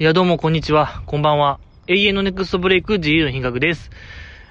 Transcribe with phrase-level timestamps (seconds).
[0.00, 1.02] いや、どうも、こんにちは。
[1.04, 1.60] こんばんは。
[1.86, 3.90] 永遠のネクストブレイク自由の品格です。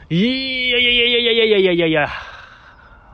[0.07, 2.09] いやいやいやいやいやいやいやいやいや。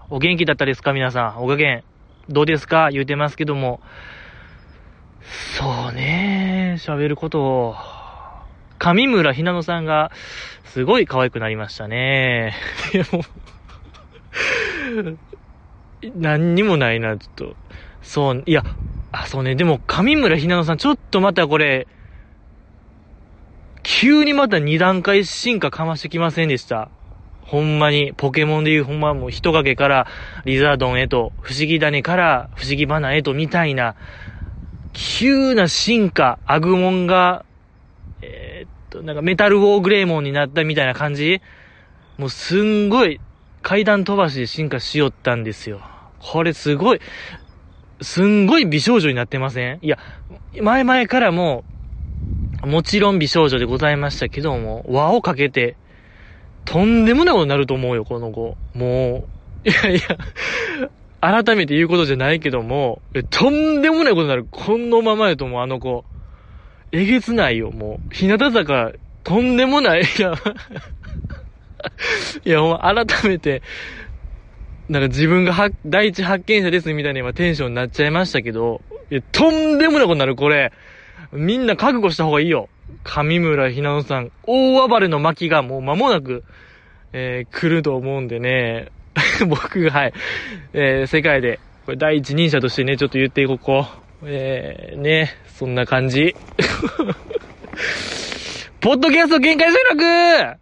[0.09, 1.41] お元気だったですか皆さん。
[1.41, 1.85] お加減。
[2.27, 2.89] どうですか？
[2.91, 3.79] 言うてますけども。
[5.57, 7.75] そうね喋ることを。
[8.79, 10.11] 上村ひなのさんが、
[10.65, 12.53] すごい可愛くなりましたね。
[12.91, 13.23] でも、
[16.17, 17.55] 何にもないな、ちょっと。
[18.01, 18.65] そう、いや、
[19.13, 19.55] あ、そうね。
[19.55, 21.87] でも、上村ひなのさん、ちょっとまたこれ、
[23.87, 26.89] 急にまた二段階進化かましてきませんでした。
[27.43, 30.07] ほんまに、ポケモンでいうほんまもう人影から
[30.43, 33.95] リザードンへと、不思議種から不思議花へとみたいな、
[34.93, 37.45] 急な進化、アグモンが、
[38.21, 41.41] えーっと、なんかメタルウォーグレーモンになったみたいな感じ
[42.17, 43.21] もうすんごい
[43.61, 45.81] 階段飛ばしで進化しよったんですよ。
[46.19, 47.01] これすごい、
[48.01, 49.79] すんごい美少女になってません？
[49.83, 49.99] いや、
[50.59, 51.63] 前々からも、
[52.65, 55.75] もちろん美少女でございましたけども、輪をかけて、
[56.65, 58.57] とんでもないことになると思うよ、この子。
[58.73, 59.27] も
[59.65, 64.47] う、いやいや、改めて言うことじゃないけども、とんでもないことになる。
[64.49, 66.05] このままやと思う、あの子。
[66.91, 68.13] えげつないよ、もう。
[68.13, 68.91] 日向坂、
[69.23, 70.01] とんでもない。
[70.01, 70.33] いや、
[72.45, 73.61] いや、もう改めて、
[74.87, 80.71] なんか自分が第一発見者ですみたいな今テンションになっちゃいましたけど、いや、とんでもないことになる、これ。
[81.35, 82.69] みんな覚悟した方がいいよ。
[83.03, 86.43] 上村ひなのさん、大暴れの巻がもう間もなく、
[87.13, 88.89] えー、来ると思うんでね、
[89.47, 90.13] 僕が、はい、
[90.73, 94.05] えー、世界で、これ第一人者としてね、ちょっと言っていこう、こう。
[94.27, 96.35] えー、ね、そんな感じ。
[98.81, 100.59] ポッドキャスト限界集落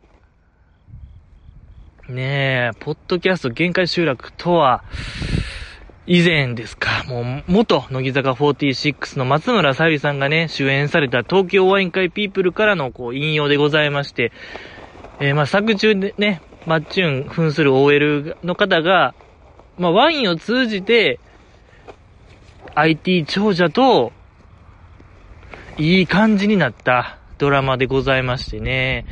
[2.09, 4.83] ねえ、ポッドキャスト限界集落とは、
[6.05, 14.33] 以前ですか、もう、元、乃木坂46の松村さゆりさんがね、主演された東京ワイン会ピープルからの、こう、引用でございまして、
[15.21, 19.15] えー、まあ、作中でね、マッチュン扮する OL の方が、
[19.77, 21.21] まあ、ワインを通じて、
[22.75, 24.11] IT 長者と、
[25.77, 29.05] いい感じになったドラマでございましてね。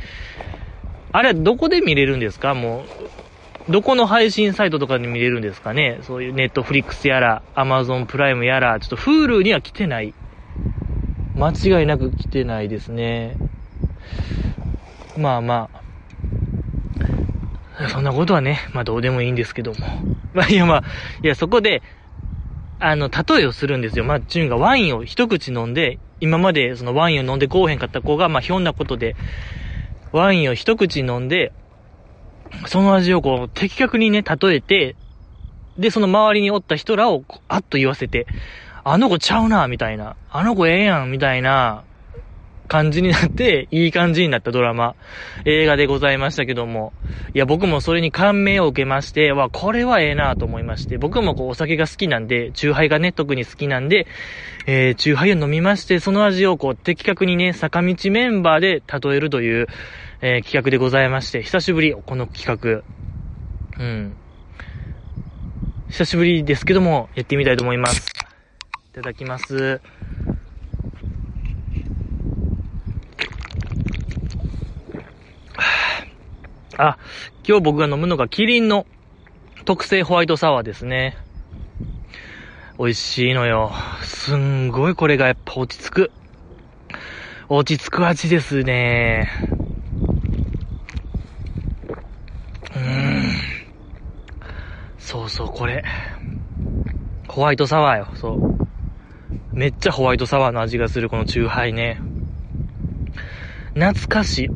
[1.10, 2.54] あれはどこで見れるんですか？
[2.54, 3.21] もう、
[3.68, 6.00] どこの配信サイトとかで見れるんですかね？
[6.02, 10.14] そういうネットフリックスやら、アマゾンプライムやら、ちょっと Hulu には来てない。
[11.36, 13.36] 間違いなく来てないですね。
[15.16, 15.70] まあま
[17.78, 19.78] あ、そんなことはね、まあどうでもいいんですけども。
[20.34, 20.84] まあいやまあ、
[21.22, 21.82] いやそこで、
[22.80, 24.04] あの、例えをするんですよ。
[24.04, 29.14] まあ、チュンがワインを一口飲んで、今までそのワインを飲んでこうへんかった子が、まあひょんなことで、
[30.10, 31.52] ワインを一口飲んで、
[32.66, 34.96] その味をこう、的確にね、例えて、
[35.78, 38.26] で、その周りにおった人らを、あっと言わせて、
[38.84, 40.16] あの子ちゃうな、みたいな。
[40.30, 41.84] あの子ええやん、みたいな
[42.68, 44.96] 感じになって、いい感じになったドラマ、
[45.44, 46.92] 映画でございましたけども。
[47.34, 54.06] いや、僕もそれに感銘を受けまして、わ、これはええなと思いまして、僕もこう、お酒が好きなんで、チューハイがね、特に好きなんで、
[54.66, 59.68] えー、チューハイを飲みまして、その味をこう、的確にね、坂道メンバーで例えるという、
[60.24, 62.84] えー、企画でございまして、久しぶり、この企画。
[63.84, 64.16] うん。
[65.88, 68.08] 久しぶりですけども、やってみたいと思います。
[68.92, 69.80] いただきます。
[76.78, 76.98] あ、
[77.44, 78.86] 今日僕が飲むのがキリンの
[79.64, 81.16] 特製ホワイトサワーですね。
[82.78, 83.72] 美味しいのよ。
[84.04, 86.12] すんごいこれがやっぱ落ち着く。
[87.48, 89.28] 落ち着く味ですね。
[92.74, 93.22] うーん。
[95.02, 95.84] そうそう、これ。
[97.28, 98.56] ホワイトサワーよ、そう。
[99.52, 102.00] めっちゃホワイトサワーの味がするこのチューハイね。
[103.74, 104.48] 懐かしい。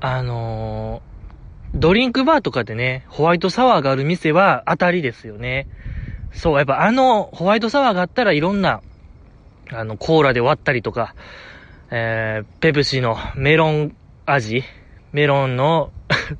[0.00, 5.68] あのー、ドリンクバーとかでね、ホワイトサワーがある店は当たりですよね。
[6.32, 8.80] そう、やっぱあのホワイトサワーがあったらいろんな、
[9.70, 11.14] あの、コーラで割ったりとか、
[11.90, 13.94] えー、ペプシのメロン
[14.24, 14.64] 味
[15.12, 15.92] メロンの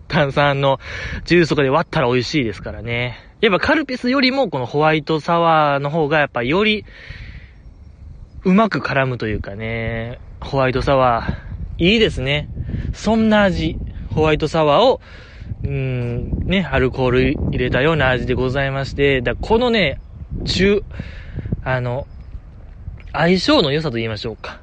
[0.09, 0.79] 炭酸の
[1.25, 3.19] ジュースとかで割ったら美味しいですからね。
[3.41, 6.85] やっぱカルピスよりもこのホワイトサワーの方がやっぱより
[8.45, 12.49] うまく絡むというかね、ホワイトサワー、いいですね。
[12.93, 13.79] そんな味、
[14.09, 15.01] ホワイトサワーを、
[15.63, 17.21] うーん、ね、アルコール
[17.53, 19.99] 入れたような味でございまして、だこのね、
[20.45, 20.83] 中、
[21.63, 22.07] あの、
[23.13, 24.61] 相性の良さと言いましょうか。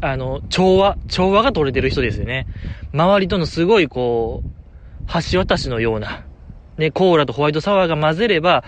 [0.00, 2.46] あの、調和、調和が取れてる人ですよね。
[2.92, 6.24] 周りとのすごいこう、橋渡しのような、
[6.76, 8.64] ね、コーラとホワイトサワーが混ぜれば、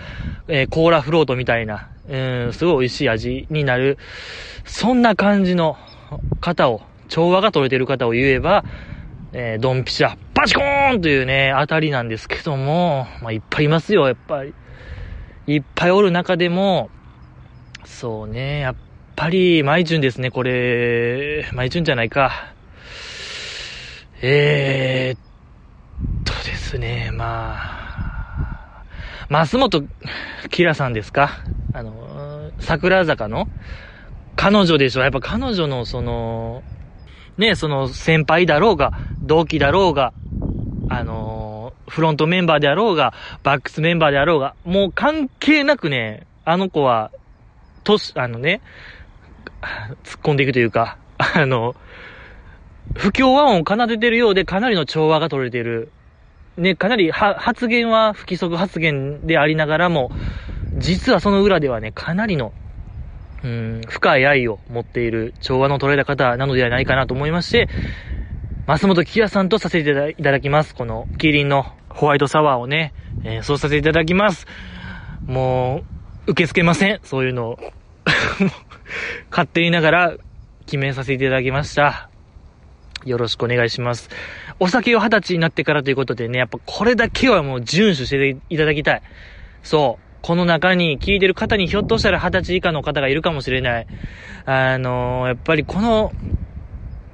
[0.47, 2.17] えーコーラフロートみたいな、う
[2.49, 3.97] ん、すごい美味しい味になる、
[4.65, 5.77] そんな感じの
[6.41, 8.65] 方を、調和が取れてる方を言えば、
[9.31, 14.53] えー、ドンピシャ、バチコーンというね、当たりなんですけども、まあ、いっぱいいますよ、やっぱり。
[15.47, 16.89] いっぱいおる中でも、
[17.85, 18.75] そうね、やっ
[19.19, 22.53] ぱり、マイチュンですね、これ、マイチュンじゃないか。
[24.21, 28.85] えー、っとですね、まあ、
[29.27, 29.83] 松本
[30.49, 31.31] キラさんですか？
[31.73, 33.49] あの、桜坂の？
[34.37, 35.01] 彼女でしょ？
[35.01, 36.63] やっぱ彼女のその、
[37.37, 40.13] ね、その先輩だろうが、同期だろうが、
[40.87, 43.13] あの、フロントメンバーであろうが、
[43.43, 47.11] バックスメンバーであろうが、もう関係なくね、あの子は、
[47.83, 48.61] とし、あのね、
[50.03, 51.75] 突っ込んでいくというか、あの、
[52.95, 55.91] 不協和音を奏でてるようでかなりの調和が取れてる。
[56.57, 60.11] ね、かなり発言は不規則発言でありながらも、
[60.77, 62.53] 実はその裏ではね、かなりの
[63.43, 67.69] うん、深い愛を持っている調和の取れた方なのではないかなと思いまして、
[68.67, 70.75] 松本キラさんとさせていただきます。
[70.75, 72.93] このキリンのホワイトサワーをね、
[73.23, 74.45] えー、そうさせていただきます。
[75.25, 75.83] も
[76.27, 76.99] う、受け付けません。
[77.03, 77.59] そういうのを。
[79.29, 80.13] 勝手にながら
[80.65, 82.09] 決めさせていただきました。
[83.05, 84.09] よろしくお願いします。
[84.59, 89.01] お酒を二十歳になってからということでね、やっぱこれだけはもう遵守していただきたい。
[89.63, 90.05] そう。
[90.21, 93.87] この中に聞いてる方にひょっとしたら二十歳以下の方がいるかもしれない。
[94.45, 96.11] あのー、やっぱりこの、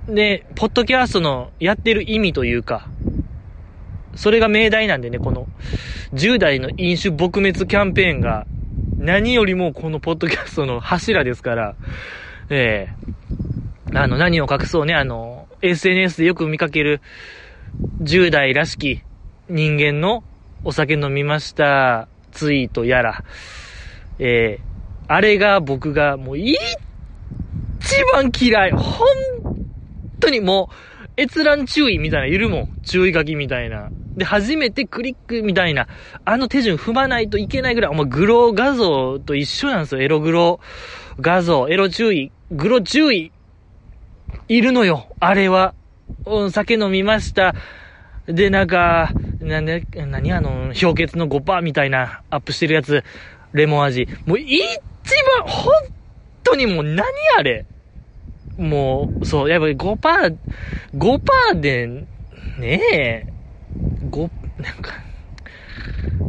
[0.08, 2.88] ね、ポッドキャストのやってる意味というか、
[4.16, 5.48] それが命題なんでね、この
[6.14, 8.48] 10代の飲酒撲滅キャンペーンが
[8.98, 11.76] 何よりもこのポッドキャストの柱ですから、
[12.50, 17.02] ええー、あの、何を隠そうね、あの、SNS でよく見かける
[18.02, 19.02] 10代らしき
[19.50, 20.24] 人間の
[20.64, 23.24] お酒飲みました、ツイートやら、
[24.20, 26.58] えー、あれが僕がもう一
[28.14, 28.72] 番嫌い。
[28.72, 29.08] 本
[30.20, 30.70] 当にも
[31.18, 32.82] う、閲覧注意みたいな、いるもん。
[32.84, 33.90] 注意書きみたいな。
[34.16, 35.88] で、初めてクリックみたいな、
[36.24, 40.02] あの手順踏まないといけないぐらい、もうグロ画像と一緒なんですよ。
[40.02, 40.60] エログロ
[41.20, 43.32] 画像、エロ注意、グロ注意、
[44.48, 45.16] いるのよ。
[45.20, 45.76] あれは。
[46.26, 47.56] うん、酒飲みました。
[48.28, 53.04] で、なんか、なんで、何あの、氷結の5%みたいなアップしてるやつ、
[53.54, 54.08] レモン味。
[54.26, 54.60] もう一
[55.40, 55.74] 番、本
[56.44, 57.06] 当にもう何
[57.38, 57.66] あれ
[58.58, 60.40] もう、そう、やっぱり5%、
[60.94, 61.88] 5%で、
[62.58, 63.35] ねえ、
[64.10, 64.30] 5、
[64.62, 64.94] なんか、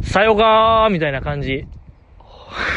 [0.03, 1.65] さよがーみたいな感じ。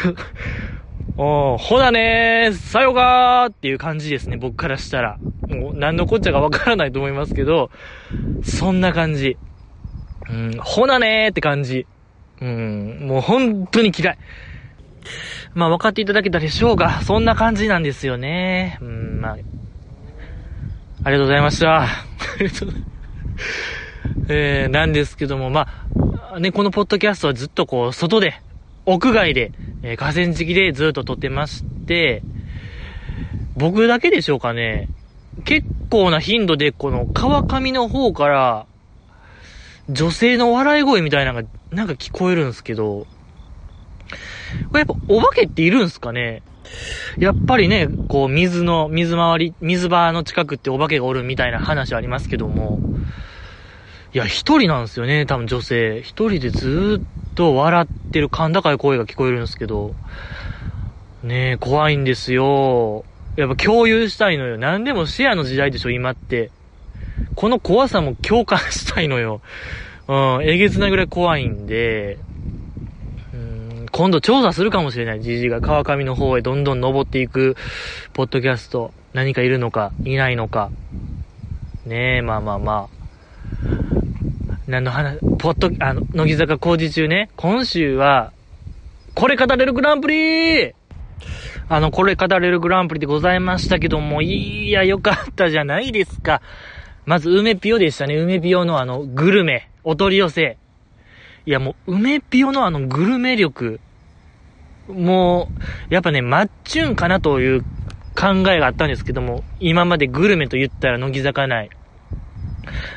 [1.17, 5.17] おほなねー、さよがーっていう感じですね、僕からしたら。
[5.47, 7.69] もう、何のこっちゃかわからないと思いますけど、
[8.43, 9.37] そんな感じ。
[10.29, 11.85] うん、ほなねーって感じ。
[12.41, 14.17] うん、もう本当に嫌い。
[15.53, 18.77] まあ分かっていただけたでしょうが、そんな感じなんですよね。
[18.81, 19.43] うん、まあ、あり
[21.03, 21.87] がとうございました。
[24.29, 25.67] えー、なんですけども、ま
[26.33, 28.41] あ、ね、このポッドキャストはずっとこう、外で、
[28.85, 29.51] 屋外で、
[29.83, 32.23] えー、河川敷でずっと撮ってまして、
[33.55, 34.87] 僕だけでしょうかね。
[35.45, 38.65] 結構な頻度で、この川上の方から、
[39.89, 43.05] 女性の笑い声みたいなのが、なんか聞こえるんですけど、
[44.69, 46.43] これやっぱお化けっているんすかね？
[47.17, 52.79] やっぱりね、こう水の、水回り、水場の近くってお化けがおるみたいな話ありますけども、
[54.13, 56.01] いや、一人なんですよね、多分女性。
[56.01, 59.95] 一人でずっと笑ってる甲高い声が聞こえるんですけど、
[61.23, 63.05] ねえ、怖いんですよ。
[63.37, 64.57] やっぱ共有したいのよ。
[64.57, 66.51] 何でもシェアの時代でしょ、今って。
[67.35, 69.39] この怖さも共感したいのよ。
[70.09, 72.17] うん、えげつないぐらい怖いんで、
[73.33, 75.21] うん、今度調査するかもしれない。
[75.21, 77.55] じじが川上の方へどんどん登っていく、
[78.11, 80.69] ポッドキャスト、何かいるのか、いないのか。
[81.85, 83.80] ねえ、まあまあまあ。
[84.67, 88.31] 何の話、ポッド、あの、乃木坂工事中ね、今週は、
[89.15, 90.73] これ語れるグランプリ
[91.67, 96.41] あの、これ語れるグランプリでございましたけども、いや、よかったじゃないですか。
[97.05, 98.15] まず、梅ピオでしたね。
[98.17, 100.57] 梅ピオのあの、グルメ、お取り寄せ。
[101.47, 103.79] いや、もう、梅ピオのあの、グルメ力。
[104.87, 105.49] も
[105.89, 107.61] う、やっぱね、マッチュンかなという
[108.15, 111.69] 考えがあったんですけども、今までグルメと言ったら乃木坂ない。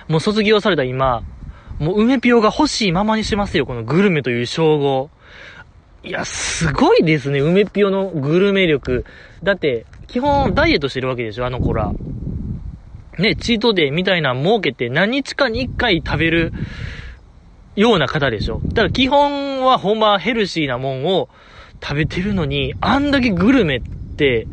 [0.09, 1.23] もう卒業された今、
[1.78, 5.11] もう梅ピオが欲しいままにしますよ、このグルメという称号。
[6.02, 9.04] いや、すごいですね、梅ピオのグルメ力。
[9.43, 11.93] だって、基本ダイエットしてるわけでしょ、あの子ら。
[13.19, 16.52] ね、チートデーみたいな儲けて何日かに一回食べる
[17.76, 18.61] ような方でしょ。
[18.69, 21.28] だから基本はほんまヘルシーなもんを
[21.83, 23.81] 食べてるのに、あんだけグルメっ
[24.16, 24.47] て、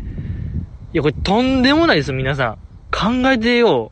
[0.94, 2.58] いや、これとんでもないですよ、皆さん。
[2.92, 3.92] 考えてよ。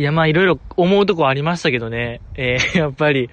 [0.00, 2.22] いや、まあ、いろいろ思うとこありましたけどね。
[2.34, 3.28] えー、 やっぱり、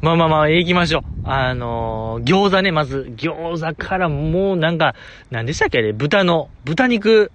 [0.00, 1.02] まあまあまあ、行きましょう。
[1.24, 3.12] あのー、餃子ね、まず。
[3.16, 4.94] 餃子からもうなんか、
[5.32, 7.32] 何でしたっけね豚の、豚肉、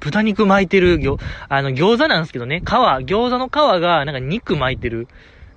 [0.00, 1.18] 豚肉巻いてる、餃、
[1.48, 5.06] あの、餃子なんですけどね、皮、餃子の皮が、なんか肉巻いてる。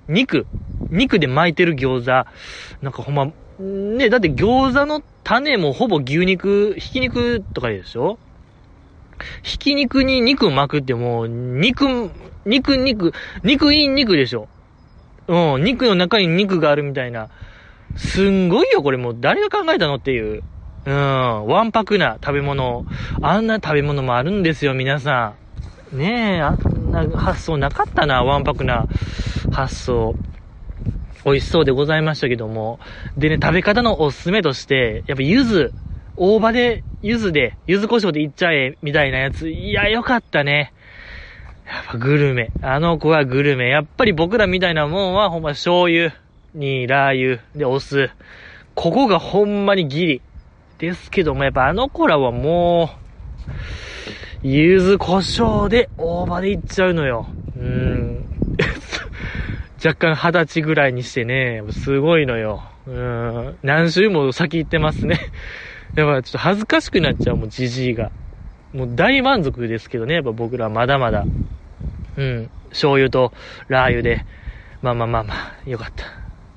[0.06, 0.46] 肉、
[0.92, 2.30] 肉で巻いてる餃子。
[2.82, 3.26] なんかほんま、
[3.58, 8.20] ね、だって餃子の種もほぼ牛肉、ひき肉とかでしょ？
[9.42, 12.10] ひき肉に肉巻くってもう、肉、
[12.44, 14.48] 肉、肉、肉イン肉でしょ
[15.28, 17.28] うん、肉の中に肉があるみたいな。
[17.96, 20.42] すんごいよ、これもう誰が考えたのっていう。
[20.86, 22.86] うん、わんぱくな食べ物。
[23.20, 25.34] あんな食べ物もあるんですよ、皆さ
[25.92, 25.98] ん。
[25.98, 28.86] ねえ、あんな発想なかったな、わんぱくな
[29.50, 30.14] 発想。
[31.24, 32.78] 美味しそうでございましたけども。
[33.16, 35.72] でね、食べ方のおすすめとして、やっぱ柚子、
[36.18, 39.48] 大葉で、柚子で、柚子胡椒でいっちゃえ、みたいなやつ。
[39.48, 40.72] いや、よかったね。
[41.64, 42.50] やっぱグルメ。
[42.60, 43.68] あの子はグルメ。
[43.68, 46.12] やっぱり僕らみたいなもんはほんま醤油
[46.54, 48.10] にラー油でお酢。
[48.74, 50.22] ここがほんまにギリ。
[50.78, 52.90] ですけども、やっぱあの子らはも
[54.42, 57.28] う、柚子胡椒で大葉でいっちゃうのよ。
[57.56, 58.28] うん。
[59.84, 62.62] 若干二十歳ぐらいにしてね、すごいのよ。
[62.86, 63.58] うん。
[63.62, 65.18] 何週も先行ってますね。
[65.94, 68.10] やっぱちょっと恥ずかしくなっちゃう、もうじじいが。
[68.72, 71.26] もう大満足ですけどね、やっぱ僕らまだまだ。
[72.16, 72.50] うん。
[72.70, 73.32] 醤油と
[73.68, 74.24] ラー油で。
[74.82, 76.04] まあまあまあまあ、よかった。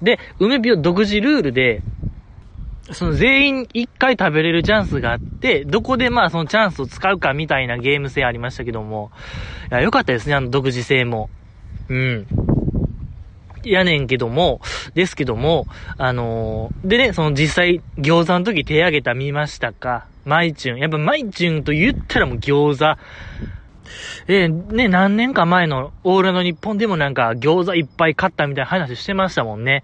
[0.02, 1.82] で、梅ビオ独自ルールで、
[2.92, 9.12] その全員一回食べれるチャンスがあって、どこでまあそのチャンスを使うかみたいなゲーム性ありましたけども、
[9.72, 11.30] いや、よかったですね、あの独自性も。
[11.90, 12.28] うん。
[13.64, 14.62] やねんけども、
[14.94, 20.06] ですけども、あのー、でね、その実際餃子の時手挙げた見ましたか？
[20.26, 20.80] マイチュン。
[20.80, 23.00] やっぱマイチュンと言ったらもう餃子。
[24.28, 29.84] えー、ね、何年か前のオールの日本でもなんか餃子いっぱい買ったみたいな話してましたもんね。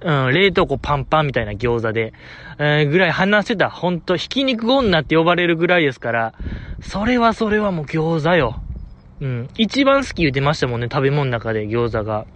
[0.00, 2.12] うん、冷凍庫パンパンみたいな餃子で、
[2.58, 3.70] えー、ぐらい話してた。
[3.70, 6.34] ほんと、ひき肉女って呼ばれるぐらいですから、
[6.82, 8.60] それはそれはもう餃子よ。
[9.20, 9.48] うん。
[9.56, 12.26] 一番好き言ってましたもんね、食べ物の中で餃子が。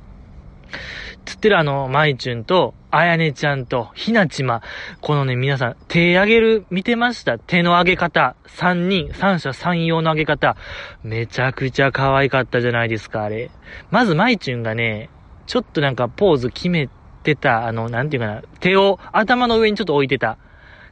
[1.24, 4.62] つってるあの、まいちゅんと、あやねちゃんと、ひなちま。
[5.00, 7.38] このね、皆さん、手上げる、見てました？
[7.38, 8.36] 手の上げ方。
[8.46, 10.56] 三人、三者三様の上げ方。
[11.02, 13.50] めちゃくちゃ可愛かったじゃないですか、あれ。
[13.90, 15.10] まず、まいちゅんがね、
[15.46, 16.88] ちょっとなんかポーズ決め
[17.22, 20.38] てた、あの、なんていうかな、手を頭の上にちょっと置いてた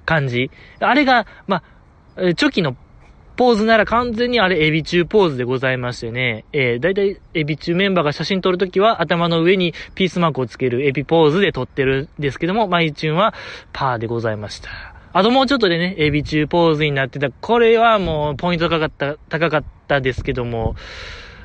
[0.04, 0.50] 感じ。
[0.80, 1.62] あれが、ま
[2.16, 2.76] あ、チョキの
[3.38, 13.34] ポーズなら完全にあれエビ中ポーズでございましてね、えー、だいたいエビ中メンバーが写真撮るときは頭の上にピースマークをつけるエビポーズで撮ってるんですけども、マイチューンは
[13.72, 14.70] パーでございました。
[15.12, 17.30] あともうちょっとでね、エビ中ポーズになってた。
[17.30, 20.74] これはもうポイント高かった、高かったですけども、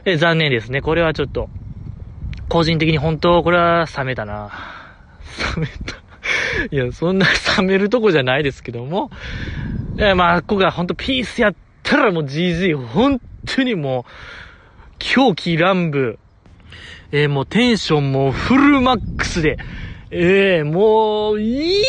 [0.04, 0.82] え残念ですね。
[0.82, 1.48] これはちょっと、
[2.50, 4.50] 個人的に本当、これは冷めたな。
[5.56, 6.04] 冷めた。
[6.72, 7.28] いや、そんな
[7.60, 9.12] 冷めるとこじゃないですけども、
[10.00, 11.56] えまあ、ここが本当ピースやっ
[11.94, 14.12] たらもう GG、本当にもう、
[14.98, 16.18] 狂気乱舞。
[17.12, 19.60] えー、もうテンションもフルマックスで、
[20.10, 21.88] えー、もう、いや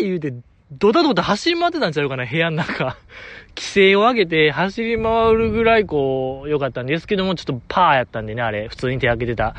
[0.00, 0.34] ー言うて、
[0.70, 2.96] ドタドタ走り回ってたんちゃうかな、部屋の中。
[3.56, 9.54] 規制を上げて走り回るぐらいこう、良かったんですけども、ちょっとパーやったんでね、あれ、普通に手開けてた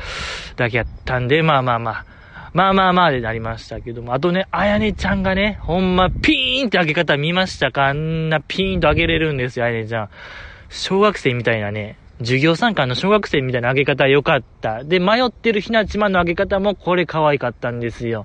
[0.54, 2.04] だけやったんで、まあまあまあ。
[2.54, 4.14] まあまあまあでなりましたけども。
[4.14, 10.08] あとね、あやねちゃんがね、ほんまピーンって開け方見ましたかあんなピーンと開けれるんですよ、あやねちゃん。
[10.70, 14.84] 小学生みたいなね、授業参観の小学生みたいな開け方良かった。
[14.84, 18.24] で、迷ってるひなちまの開け方もこれ可愛かったんですよ。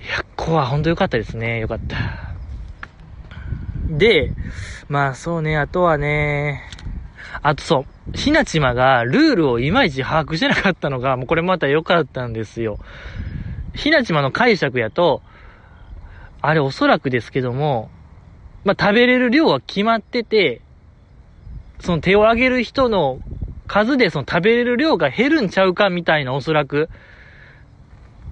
[0.00, 1.60] いや、ここはほんと良かったですね。
[1.60, 1.98] 良かった。
[3.90, 4.32] で、
[4.88, 6.62] まあそうね、あとはね、
[7.40, 12.78] あとそう、ひなちまがルールをいまいち把握してなかったのが、もうこれまた良かったんですよ。
[13.74, 15.22] ひなちまの解釈やと、
[16.40, 17.90] あれおそらくですけども、
[18.64, 20.62] まあ、食べれる量は決まってて、
[21.80, 23.20] その手を挙げる人の
[23.66, 26.90] 数でその食べれる量が減るんちゃうかみたいなおそらく。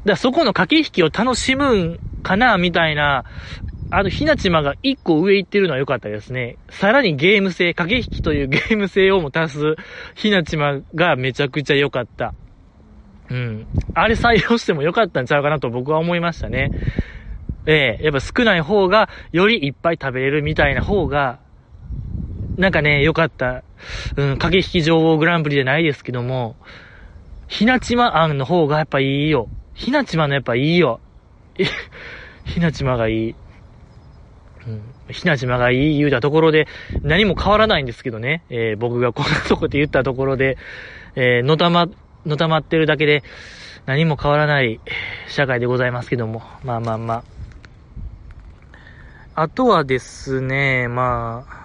[0.04, 3.24] だそこの駆け引きを楽しむんかなみたいな
[3.92, 6.56] あの、ひなちまが一個上行ってるのは良かったですね。
[6.70, 9.76] さらにゲーム性、駆け引きという ゲーム性をも足す
[10.14, 12.34] ひなちまがめちゃくちゃ良かった。
[13.30, 13.66] うん。
[13.94, 16.70] あれ採用しても良かったんちゃうかなと僕は思いましたね。
[17.66, 21.40] ええー、やっぱ少ない方が、よりいっぱい食べれるみたいな方が、
[22.56, 23.62] なんかね、良かった。
[24.16, 26.56] うん、駆け引き女王グランプリじゃないですけども、
[27.48, 29.48] ひなちまあんの方がやっぱいいよ。
[29.74, 31.00] ひなちまのやっぱいいよ。
[32.44, 33.34] ひなちまがいい。
[34.70, 35.12] うん。
[35.12, 36.66] ひなちまがいい言うたところで、
[37.02, 38.44] 何も変わらないんですけどね。
[38.50, 40.56] えー、僕がこんなとこで言ったところで、
[41.16, 41.88] えー、のたま、
[42.26, 43.22] のたまってるだけで、
[43.86, 44.80] 何も変わらない
[45.28, 46.42] 社会でございますけども。
[46.64, 47.24] まあまあまあ。
[49.42, 51.60] あとはですね、まあ、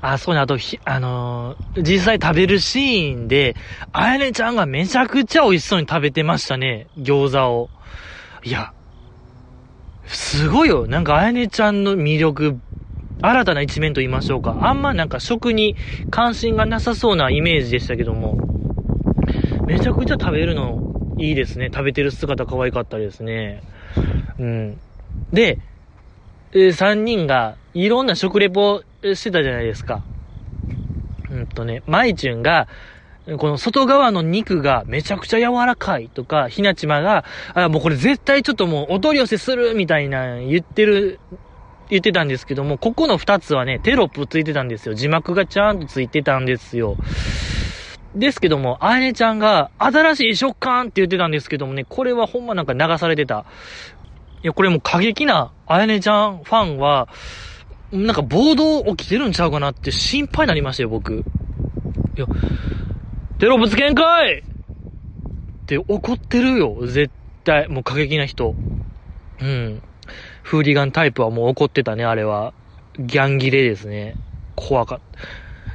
[0.00, 3.56] あ、そうね、あと、ひ、あのー、実際食べるシーンで、
[3.92, 7.70] あやねちゃんがめちゃくちゃ美味しそうに食べてましたね、餃子を。
[8.44, 8.72] いや、
[10.08, 10.86] すごいよ。
[10.86, 12.58] なんか、あやねちゃんの魅力、
[13.20, 14.58] 新たな一面と言いましょうか。
[14.62, 15.76] あんまなんか食に
[16.10, 18.38] 関心がなさそうなイメージでしたけども、
[19.66, 21.70] めちゃくちゃ食べるのいいですね。
[21.72, 23.62] 食べてる姿可愛かったですね。
[24.38, 24.80] うん。
[25.32, 25.58] で、
[26.52, 30.02] 3人がいろんな食レポしてたじゃないですか。
[31.30, 32.68] うんとね、マイチュンが、
[33.36, 41.20] この外側の肉がめちゃくちゃ柔らかいとか、ひなちまが、あ、もうこれ絶対ちょっともうお取り寄せするみたいな言ってる、
[41.90, 44.94] 言ってたんですけども、ここの2つはね、テロップついてたんですよ。
[44.94, 46.96] 字幕がちゃんとついてたんですよ。
[48.14, 53.44] ですけども、あやねちゃんが、新しい食感って言ってたんですけどもね、これはほんまなんか流されてた。
[54.42, 57.08] いや、これもう過激な、あやねちゃんファンは、
[57.92, 61.26] なんか暴動起きてるんちゃうかなって心配になりましたよ、僕。
[62.16, 62.26] いや、
[63.38, 64.42] テロぶつけんかいっ
[65.66, 67.12] て怒ってるよ、絶
[67.44, 67.68] 対。
[67.68, 68.56] もう過激な人。
[69.40, 69.80] うん。
[70.42, 72.52] フーリガンタイプはもう怒ってたね、あれは。
[72.98, 74.16] ギャンギレですね。
[74.56, 75.20] 怖かった。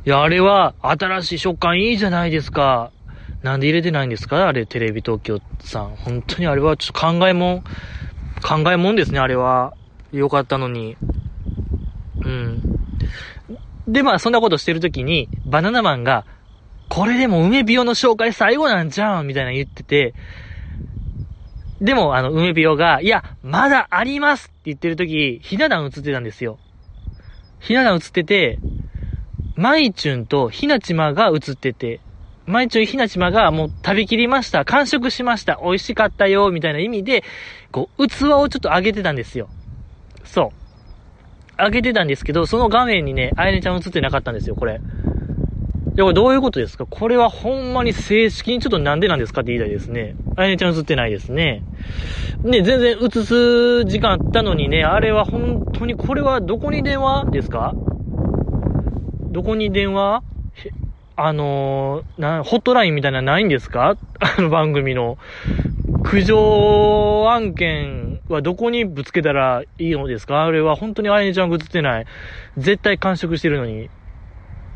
[0.06, 2.92] いや、あれは、新しい食感いいじゃないですか。
[3.44, 4.48] なんで入れてないんですか？
[4.48, 5.96] あれ、テレビ東京さん。
[5.96, 7.64] 本当にあれはちょっと考えもん、
[8.42, 9.74] 考えもんですね、あれは。
[10.12, 10.98] よかったのに。
[12.26, 12.62] うん。
[13.88, 16.26] で、まあ、そんなことしてるときに、バナナマンが、
[16.94, 20.14] これでも梅ビオの紹介最後なんじゃんみたいな言ってて、
[21.82, 26.60] でも、あの、梅ビオが、いや、まだありますって言ってるとき、ひな壇映ってたんですよ。
[27.60, 28.60] ひな壇映ってて、
[29.56, 32.00] マイチュンとひなちまが映ってて、
[32.46, 37.24] マイチュンひなちまがもう食べきりました、完食しました、美味しかったよ、みたいな意味で、
[37.72, 39.50] こう、器をちょっと上げてたんですよ。
[40.26, 40.54] そ
[41.58, 41.64] う。
[41.64, 44.80] 上げてたんですけど、その画面にね、あやねちゃん映ってなかったんですよ、これ。
[45.96, 46.88] で、これどういうことですか？
[46.88, 50.16] これはほんまに正式にちょっとなんでなんですかって言いたいですね。
[50.36, 51.64] あやねちゃん映ってないですね。
[52.44, 57.74] ね、全然映す時間あったのにね、あれは本当に、これはどこに電話ですか？
[59.32, 60.24] どこに電話？
[61.16, 63.96] あのー、な、ホットラインみたいなのないんですか？
[64.20, 65.20] あの番組の。
[66.04, 70.44] 苦情案件はどこにぶつけたらいいのですか？
[70.44, 72.06] あれは本当にあやねちゃんが映ってない。
[72.58, 73.92] 絶対完食してるのに。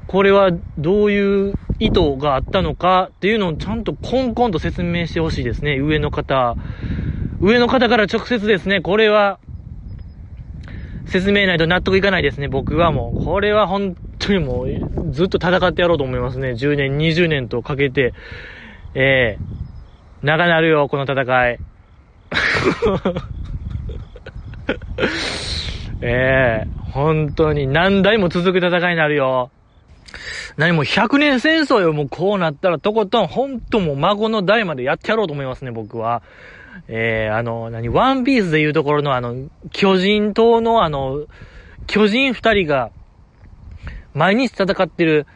[0.08, 5.78] これはどういう意図があったのかっていうのをちゃんとコンコンと説明してほしいですね。
[5.78, 6.56] 上の方。
[7.40, 8.82] 上の方から直接ですね。
[8.82, 9.40] これは、
[11.06, 12.48] 説明ないと納得いかないですね。
[12.48, 13.24] 僕はもう。
[13.24, 16.52] これは本当にもう、ずっと戦ってやろうと思いますね。
[16.52, 18.14] 10年、20年とかけて。
[18.96, 21.60] ええー、長なるよ、この戦い。
[26.02, 29.52] え えー、本当に何代も続く戦いになるよ。
[30.58, 36.22] 何も100年戦争よ、もうこうなったらとことん、ほんともう孫の代までやってやろうと思いますね、僕は。
[36.88, 41.26] えー、あの、何、ワンピースでいうところのあの、巨人島のあの、
[41.88, 42.92] 巨人二人が、
[44.14, 45.28] 毎日戦ってる、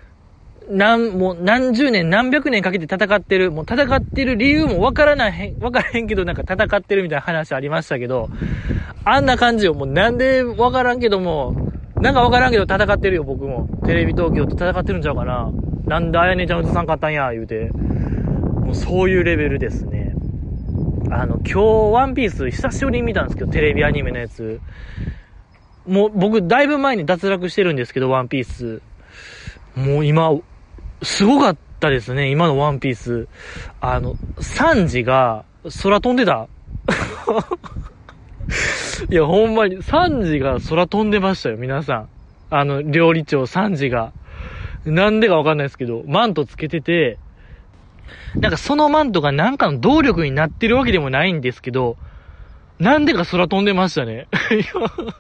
[0.70, 8.30] 何、もう何十年、何百年かけて戦ってる、もう戦ってる理由もわからない、わからへんけどなんか戦ってるみたいな話ありましたけど、
[9.04, 9.74] あんな感じよ。
[9.74, 11.56] もうなんでわからんけども、
[12.02, 13.70] なんかわからんけど戦ってるよ、僕も。
[13.86, 15.52] テレビ東京と戦ってるんちゃうかな。
[15.86, 17.70] なんであやねちゃん映さんかったんや、言うて。
[17.72, 20.16] もうそういうレベルですね。
[21.12, 21.62] あの、今日
[21.94, 24.60] ワンピース久しぶりに見たんですけど、テレビアニメのやつ。
[25.86, 28.82] もう僕、だいぶ前に脱落してるんですけど、ワンピース。
[29.76, 30.32] もう今、
[31.04, 33.28] すごかったですね、今のワンピース。
[33.80, 35.46] あの、サンジが
[35.84, 36.48] 空飛んでた。
[39.10, 42.10] いや、ほんまに、サンジが空飛んでましたよ、皆さん。
[42.50, 44.12] あの、料理長サンジが。
[44.86, 47.18] なんでかわかんないですけど、マントつけてて、
[48.40, 51.98] なんかそのマントがなんかの動力になってるわけでもないんですけど、
[52.80, 54.28] なんでか空飛んでましたね。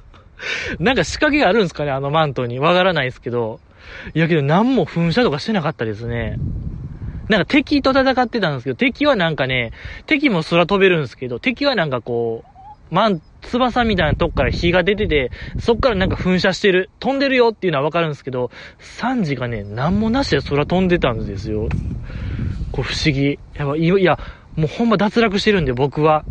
[0.79, 2.59] なんか仕掛けがあるんですかね、あのマントに。
[2.59, 3.59] わからないですけど。
[4.13, 6.37] いやけど何も噴射とかしてなかったですね。
[7.29, 9.71] なんか敵と戦ってたんですけど、敵はなんかね、
[10.05, 12.60] 敵も空飛べるんですけど、敵はなんかこう、
[12.91, 21.69] マン、翼みたいなとこから火が出てて、そっからなんか噴射してる、飛んでるよっていうのはわかるんですけど、サンジがね、何もなしで空飛んでたんですよ。
[22.71, 23.39] こう不思議。
[23.55, 24.19] やばい、いや、
[24.55, 26.25] もうほんま脱落してるんで僕は。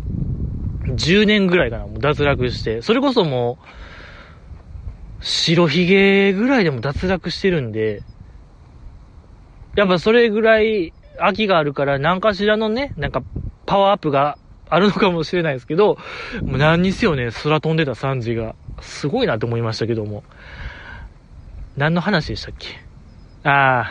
[0.85, 2.81] 10年ぐらいかな、もう脱落して。
[2.81, 3.57] それこそも
[5.19, 8.01] う、白ひげぐらいでも脱落してるんで、
[9.75, 13.23] やっぱそれぐらい秋があるから何かしらのね、なんか
[13.65, 14.37] パワーアップが
[14.71, 15.97] あるのかもしれないですけど、
[16.45, 20.23] もう何にせよね、空飛んでたサンジが、すごいなと思いましたけども。
[21.77, 22.67] 何の話でしたっけ？
[23.43, 23.81] あ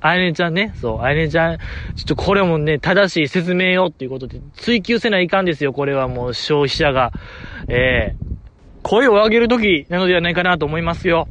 [0.00, 1.62] あ、あやねちゃんね、そう、あやねちゃん、ちょ
[2.02, 7.12] っとこれもね、正しい説明をっていうことで、追求せないかんですよ、これはもう消費者が。
[7.68, 8.16] ええ
[8.82, 11.28] 声を上げるときなのではないかなと思いますよ。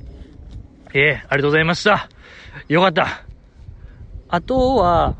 [0.93, 2.09] ええありがとうございました。
[2.67, 3.25] よかった。
[4.29, 5.15] あとは、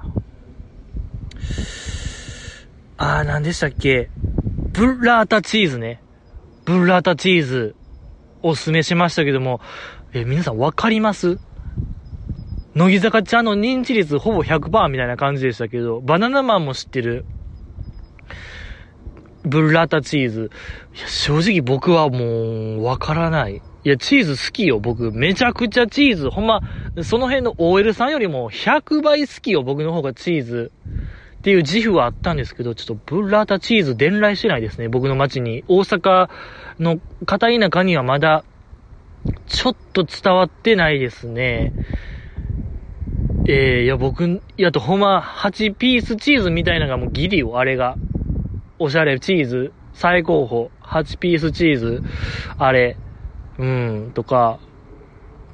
[3.00, 4.10] あー、何でしたっけ？
[4.74, 6.02] ブッラータチーズね。
[6.66, 7.76] ブッラータチーズ、
[8.42, 9.62] おすすめしましたけども、
[10.14, 11.38] え、皆さんわかります？
[12.74, 17.26] 乃木坂ちゃんの認知率ほぼ100%みたいな感じでしたけど、バナナマンも知ってる、
[19.44, 20.52] ブッラータチーズ。
[20.96, 23.58] いや、正直僕はもう、わからない。
[23.84, 25.12] いや、チーズ好きよ、僕。
[25.12, 26.30] めちゃくちゃチーズ。
[26.32, 26.64] ほんま、
[27.04, 30.72] その辺の OL さんよりも100倍好きよ、僕の方がチーズ。
[31.48, 35.64] っていう自負はあったんですけど、ちょっとブッラータチーズ伝来してないですね、僕の街に。
[35.70, 36.30] 大阪
[36.78, 38.44] の片田舎にはまだ、
[39.46, 41.72] ちょっと伝わってないですね。
[43.48, 47.96] えー、いや、僕、いやと、ほんま、8ピースチーズみたいなのがもうギリよ、あれが。
[48.78, 52.04] おしゃれチーズ、最高峰、8ピースチーズ、
[52.58, 52.98] あれ、
[53.58, 54.60] うん、とか、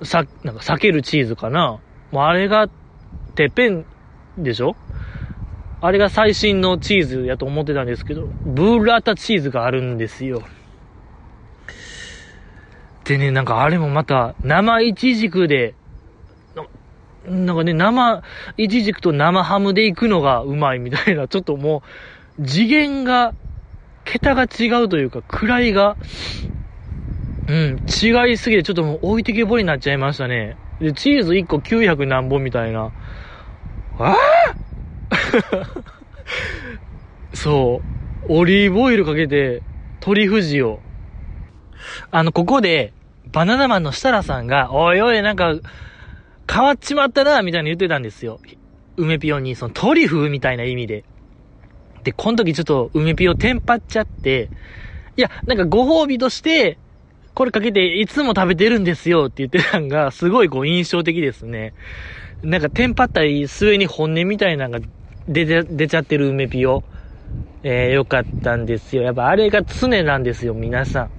[0.02, 1.80] さ、なんか避けるチーズかな。
[2.10, 2.68] もうあれが、
[3.36, 3.86] てっぺん
[4.40, 4.76] でしょ
[5.86, 10.42] あれが最新のチーズやと思ってたんですけど、ブーラータチーズがあるんですよ。
[13.04, 15.76] でね、なんかあれもまた、生イチジクで、
[17.28, 18.24] なんかね、生、
[18.56, 21.84] イチジクと生ハムで行くのがうまいみたいな、ちょっとも
[22.40, 23.34] う、次元が、
[24.06, 25.98] 桁が違うというか、位が、
[27.50, 30.56] うん、違いすぎてちょっともう置いてけぼりになっちゃいましたね。
[30.80, 32.94] で、チーズ1個900何本みたいな。
[34.00, 34.16] ああ
[37.34, 38.24] そう。
[38.30, 39.62] オリーブオイルかけて、
[40.00, 40.80] 鳥富士を。
[42.12, 42.94] あの、ここで、
[43.32, 45.56] バナナマンの設楽さんが、おいおい、なんか、
[46.52, 48.40] 変わっちまったな、みたいに言ってたんですよ。
[48.96, 51.04] 梅ピオに、そのトリュフみたいな意味で。
[52.04, 54.50] で、この時ちょっと梅ピオテンパっちゃって、
[55.18, 56.78] いや、なんかご褒美として、
[57.34, 61.74] これかけていつも食べてるんですよって言ってたんが、すごいこう印象的ですね。
[62.44, 64.86] なんかテンパったり、末に本音みたいなのが
[65.28, 66.84] 出て、出ちゃってる梅ピオ。
[67.64, 69.04] えー、よかったんですよ。
[69.04, 71.10] やっぱあれが常なんですよ、皆さん。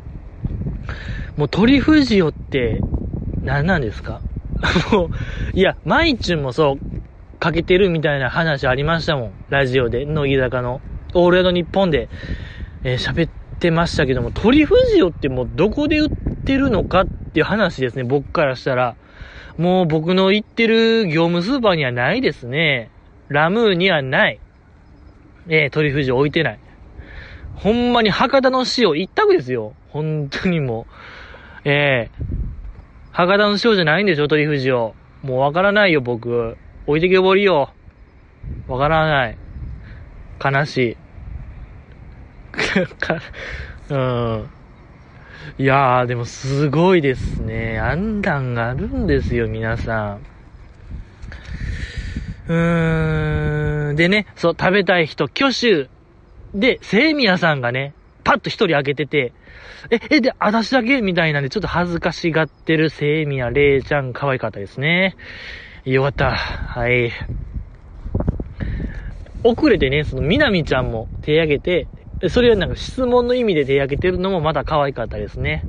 [1.37, 2.81] もう鳥富士よって、
[3.43, 4.21] 何なんですか？
[4.93, 5.11] もう、
[5.55, 9.31] いや、マイチュンもそう、かけてるみたいな話ありましたもん。
[9.49, 10.81] ラジオで、乃木坂の、
[11.14, 12.09] オールエド日本で、
[12.85, 16.11] えー喋ってましたけども、鳥富士よってもうどこで売っ
[16.45, 18.97] てるのかっていう話ですね、僕からしたら。
[19.57, 22.90] もう僕の行ってる業務スーパーにはないですね。
[23.35, 24.40] ラムーにはない。
[25.49, 26.59] えー、鳥富士置いてない。
[27.57, 29.75] ほんまに博多の塩一択ですよ。
[29.90, 30.87] 本当にも
[31.64, 31.68] う。
[31.68, 32.25] えー、
[33.12, 34.94] 博多の塩じゃないんでしょ、鳥富士を。
[35.23, 36.57] もうわからないよ、僕。
[36.87, 37.70] 置いてけぼりよ。
[38.68, 39.38] わからない。
[40.42, 40.97] 悲しい。
[43.90, 44.49] うん。
[45.59, 47.79] いやー、でもすごいですね。
[47.79, 50.34] 案段があるんですよ、皆さん。
[52.48, 53.96] うーん。
[53.96, 55.90] でね、そう、食べたい人、挙手。
[56.52, 59.33] で、セミヤさんがね、パッと一人開けてて、
[59.90, 65.16] え、え、で、私だけみたいなんで、ちょっと恥ずかしがってるセイミヤ、レイちゃん、可愛かったですね。
[65.85, 66.33] よかった。
[66.33, 67.12] はい。
[69.42, 71.88] 遅れてね、その、みなみちゃんも手挙げて、
[72.28, 75.66] それはなんか質問の意味で手挙げてるのもまた可愛かったですね。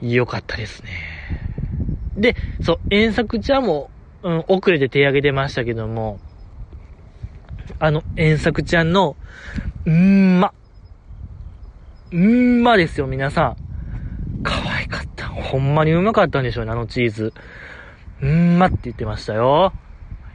[0.00, 0.90] よかったですね。
[2.16, 3.90] で、そう、遠作ちゃんも、
[4.24, 6.18] うん、遅れて手挙げてましたけども、
[7.78, 9.16] あの、遠作ちゃんの、
[9.84, 10.54] んーま、
[12.10, 13.56] んまですよ、皆さん。
[14.42, 15.26] 可愛かった。
[15.26, 17.34] ほんまにうまかったんでしょうね、あのチーズ。
[18.24, 19.74] んまって言ってましたよ。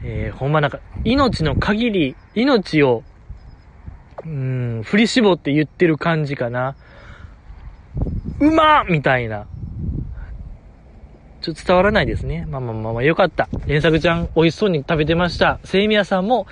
[0.04, 3.02] えー、ほんまなんか、命の限り、命を、
[4.24, 6.76] うん、振り絞って言ってる感じかな。
[8.38, 9.48] うまみたいな。
[11.40, 12.46] ちょっと伝わらないですね。
[12.48, 13.48] まあまあまあまあ、よかった。
[13.66, 15.58] 連作ちゃん、美味しそうに食べてました。
[15.64, 16.46] セイミヤさんも、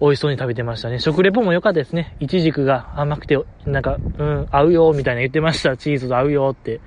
[0.00, 0.98] 美味しそうに食べてましたね。
[0.98, 2.16] 食レポも良かったですね。
[2.18, 5.76] イチジクが甘くて、なんか、うん、合うよ、みたいな言ってました。
[5.76, 6.80] チーズと合うよって。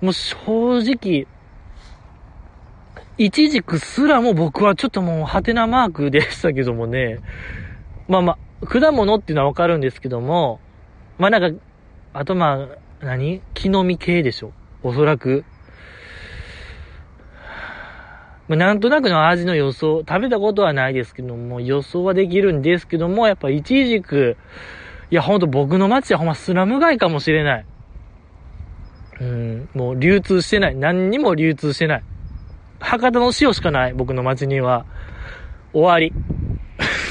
[0.00, 1.26] もう正直、
[3.18, 7.20] イチジクすらも僕はちょっともう、ハテナマークでしたけどもね。
[8.08, 10.60] まあまあ、果物っていうのはわかるんですけども、
[11.18, 11.60] まあなんか、
[12.12, 12.68] あとま
[13.00, 13.40] あ、何？
[13.54, 15.44] 木の実系でしょおそらく。
[18.52, 24.36] まあ、なんとなくの味の予想、食べたことはないですけども、予想はできるんですけども、やっぱいちじく、
[25.10, 27.66] いやほんと僕の街はほんまスラム街かもしれない。
[29.22, 30.76] うん、もう流通してない。
[30.76, 32.02] 何にも流通してない。
[32.78, 34.84] 博多の塩しかない、僕の街には。
[35.72, 36.12] 終わり。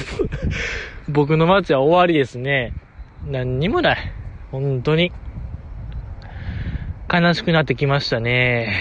[1.09, 2.71] 僕の街は終わりですね。
[3.25, 3.97] 何にもない。
[4.51, 5.11] 本当に。
[7.11, 8.73] 悲しくなってきましたね。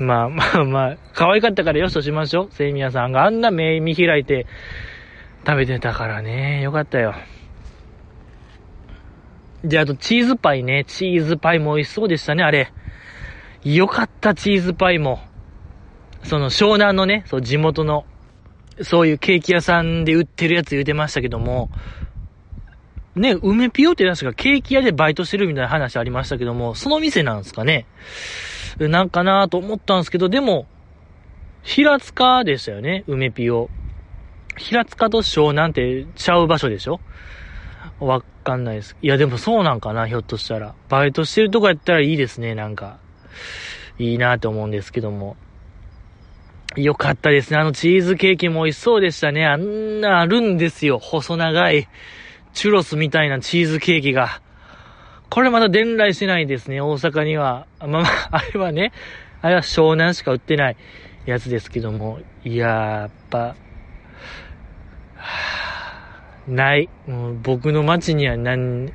[0.00, 2.48] まあまあまあ、可愛かったからよしとしましょう。
[2.50, 4.46] セイミヤさんがあんな目見開いて
[5.46, 6.62] 食べてたからね。
[6.62, 7.14] よかったよ。
[9.62, 10.84] で、あとチーズパイね。
[10.86, 12.72] チーズパイも美味しそうでしたね、あれ。
[13.64, 15.20] よかった、チーズパイも。
[16.24, 18.04] その湘南のね、そう地元の、
[18.82, 21.70] そういうケーキ屋さんで売ってるやつ言うてましたけども、
[23.16, 27.86] ね、梅ピオって確かケーキ屋でバイトしてるみたいな話ありましたけども、その店なんですかね？
[28.78, 30.66] なんかなと思ったんですけど、でも、
[31.62, 33.70] 平塚でしたよね、梅ピオ。
[34.58, 37.00] 平塚と湘南ってちゃう場所でしょ？
[37.98, 38.96] わかんないです。
[39.00, 40.74] いや、でもそうなんかな、ひょっとしたら。
[40.90, 42.98] バイトしてるとこやったらいいですね、なんか。
[43.98, 45.36] いいなって思うんですけども。
[46.76, 47.58] よかったですね。
[47.58, 49.46] あのチーズケーキも美味しそうでしたね。
[49.46, 50.98] あんなあるんですよ。
[50.98, 51.88] 細長い。
[52.56, 54.40] チュロスみたいなチーズケーキが。
[55.28, 57.66] これまだ伝来してないですね、大阪には。
[57.80, 58.04] まあまあ、
[58.38, 58.92] あれはね、
[59.42, 60.76] あれは湘南しか売ってない
[61.26, 62.18] やつですけども。
[62.44, 63.56] いやー、やっぱ、
[66.48, 66.88] ない。
[67.06, 68.90] もう僕の街には何、 い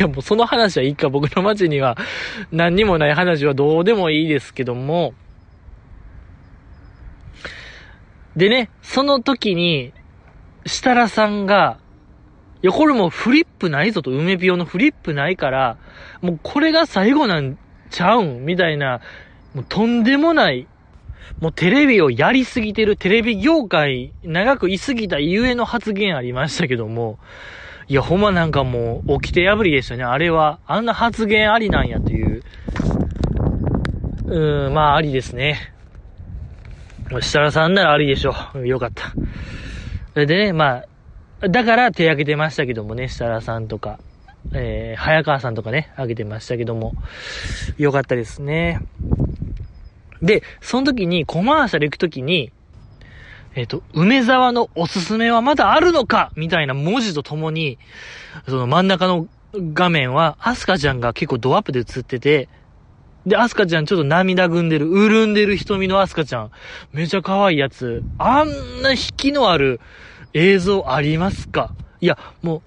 [0.00, 1.96] やもうその話はいいか、僕の街には
[2.50, 5.14] 何にもない話はどうでもいいですけども。
[8.34, 9.92] でね、その時に、
[10.66, 11.78] 設楽さんが、
[12.64, 15.76] いや、これもうフリップないぞと、梅ピオのフリップないから、
[16.22, 17.58] もうこれが最後なん
[17.90, 19.02] ちゃうんみたいな、
[19.52, 20.66] もうとんでもない、
[21.40, 27.18] もうテレビをやりすぎてる、テレビ業界長く居すぎたゆえの発言ありましたけども、
[27.86, 30.04] いや、ほんまなんかもう、起きて破りでしたね。
[30.04, 32.42] あれは、あんな発言ありなんやという。
[34.24, 35.74] うーん、まあ、ありですね。
[37.20, 38.66] 設楽さんならありでしょう。
[38.66, 38.90] よかっ
[40.14, 40.24] た。
[40.24, 40.84] でね、まあ、
[41.48, 43.98] だから手挙げてましたけどもね、設楽さんとか、
[44.52, 46.94] えー、早川さんとかね、挙げてましたけども、
[47.76, 48.80] よかったですね。
[50.22, 52.50] で、その時に、コマーシャル行く時に、
[53.54, 56.32] えっ、ー、と、梅沢のおすすめはまだあるのか？
[56.34, 57.78] みたいな文字とともに、
[58.48, 62.48] その真ん中の画面は、アスカちゃんが結構ドアップで映ってて、
[63.26, 66.50] で、アスカちゃんちょっと涙ぐんでる、潤んでる瞳のアスカちゃん。
[66.92, 68.02] めちゃ可愛いやつ。
[68.18, 69.80] あんな引きのある、
[70.34, 71.72] 映像ありますか？
[72.00, 72.62] いや、もう、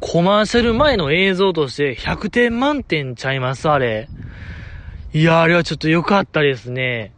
[0.00, 4.08] コマーシャル前の映像として100点満点ちゃいますあれ。
[5.12, 7.12] いや、あれはちょっと良かったですね。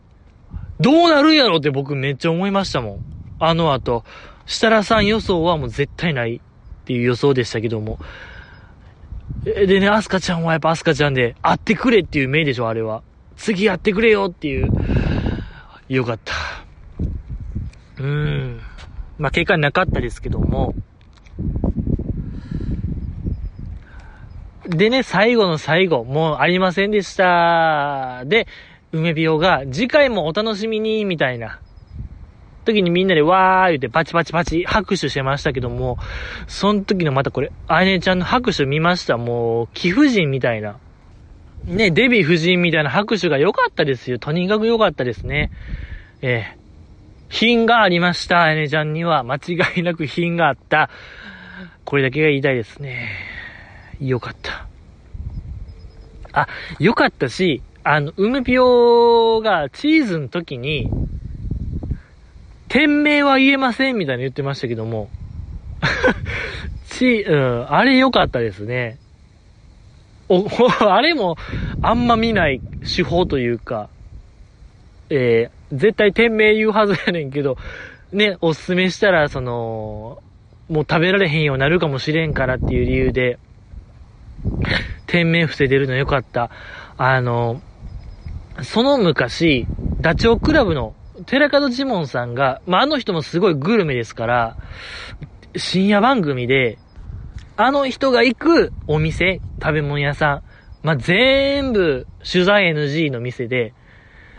[0.81, 2.99] どうなるんやろって僕めっちゃ思いましたもん。
[3.39, 4.05] あの後、
[4.47, 7.99] 設楽さん予想はもう絶対ないっていう予想でしたけども。
[9.45, 13.03] でね、アスカちゃんはやっぱアスカちゃんで、会ってくれっていう目でしょ、あれは。
[13.37, 14.69] 次やってくれよっていう。
[15.89, 16.33] よかった。
[17.99, 18.61] うーん。
[19.19, 20.75] まあ、結果なかったですけども、
[24.67, 28.25] でね、最後の最後、もうありませんでした。
[28.27, 28.47] で、
[28.93, 31.61] 梅ビオが、次回もお楽しみに、みたいな。
[32.65, 35.99] 時にみんなでわー言ってパチパチパチ拍手してましたけども、
[36.47, 39.17] その時のまたこれ、あいねちゃんの拍手見ました。
[39.17, 40.79] もう、貴婦人みたいな。
[41.65, 44.19] ね、デヴィ夫人みたいな拍手が良かったですよ。
[44.19, 45.51] とにかく良かったですね。
[46.23, 46.62] ええ
[47.33, 48.53] 品がありました。
[48.53, 50.91] エネちゃんには間違いなく品があった。
[51.87, 53.09] これだけが言いたいですね。
[54.01, 54.67] よかった。
[56.35, 56.47] あ、
[56.79, 60.91] よかったし、あの、梅ピオがチーズの時に、
[62.69, 65.09] 店名は言えませんみたいな言ってましたけども、
[66.91, 68.99] ち、うん、あれ良かったですね。
[70.29, 70.47] お、
[70.87, 71.39] あれも、
[71.81, 72.61] あんま見ない
[72.95, 73.89] 手法というか、
[75.09, 77.57] えー、絶対店名言うはずやねんけど、
[78.13, 80.23] ね、おすすめしたら、その、
[80.69, 83.39] もう食べられへんようになるかもしれんからっていう理由で、
[85.07, 86.51] 店名伏せてるのよかった。
[86.97, 87.63] あの、
[88.63, 89.67] その昔、
[90.01, 90.95] ダチョウ倶楽部の
[91.27, 94.59] 寺門ジモンさんが、まあ、あの人もすごいグルメですから、
[95.57, 96.79] 深夜番組で、
[97.57, 100.43] あの人が行くお店、食べ物屋さん、
[100.83, 103.75] まあ、全部取材 NG の店で、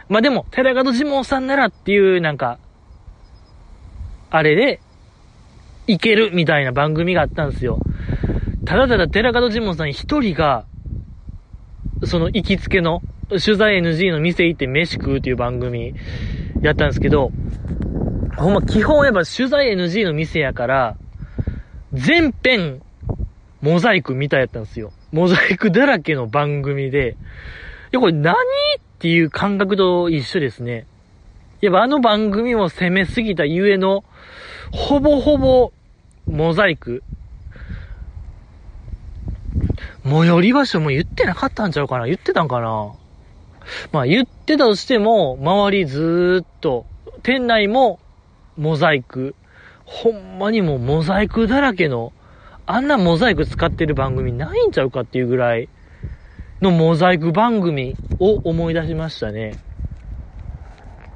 [0.10, 2.60] まあでも、寺門ジモンさんならっていう、なんか、
[4.30, 4.80] あれで、
[5.88, 7.80] いけるみたいな番組があったんですよ。
[8.66, 10.66] ただただ寺門ジモンさん一人が、
[12.06, 15.96] その行きつけの、取材 NG の店行って飯食うっていう番組
[16.62, 17.32] やったんですけど、
[18.38, 20.98] ほんま基本やっぱ取材 NG の店やから、
[21.94, 22.82] 全編、
[23.62, 24.92] モザイクみたいやったんですよ。
[25.12, 27.18] モザイクだらけの番組で、
[27.92, 28.36] いや、これ何
[29.04, 30.88] ていう感覚と一緒ですね。
[31.60, 34.06] やっぱあの番組も攻めすぎたゆえの、
[34.72, 35.74] ほぼほぼ、
[36.26, 37.04] モザイク。
[40.06, 42.94] 最寄り場所も言ってなかったんちゃうかな言ってたんかな
[43.92, 46.86] まあ言ってたとしても、周りずーっと、
[47.24, 48.00] 店内も
[48.56, 49.36] モザイク。
[49.84, 52.14] ほんまにもうモザイクだらけの、
[52.66, 55.68] あんなモザイク使ってる番組ないんちゃうかっていうぐらい
[56.64, 59.60] のモザイク番組を思い出しましたね。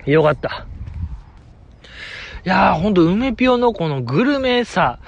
[0.05, 0.67] よかった。
[2.45, 4.99] いやーほんと梅ぴょのこのグルメさ、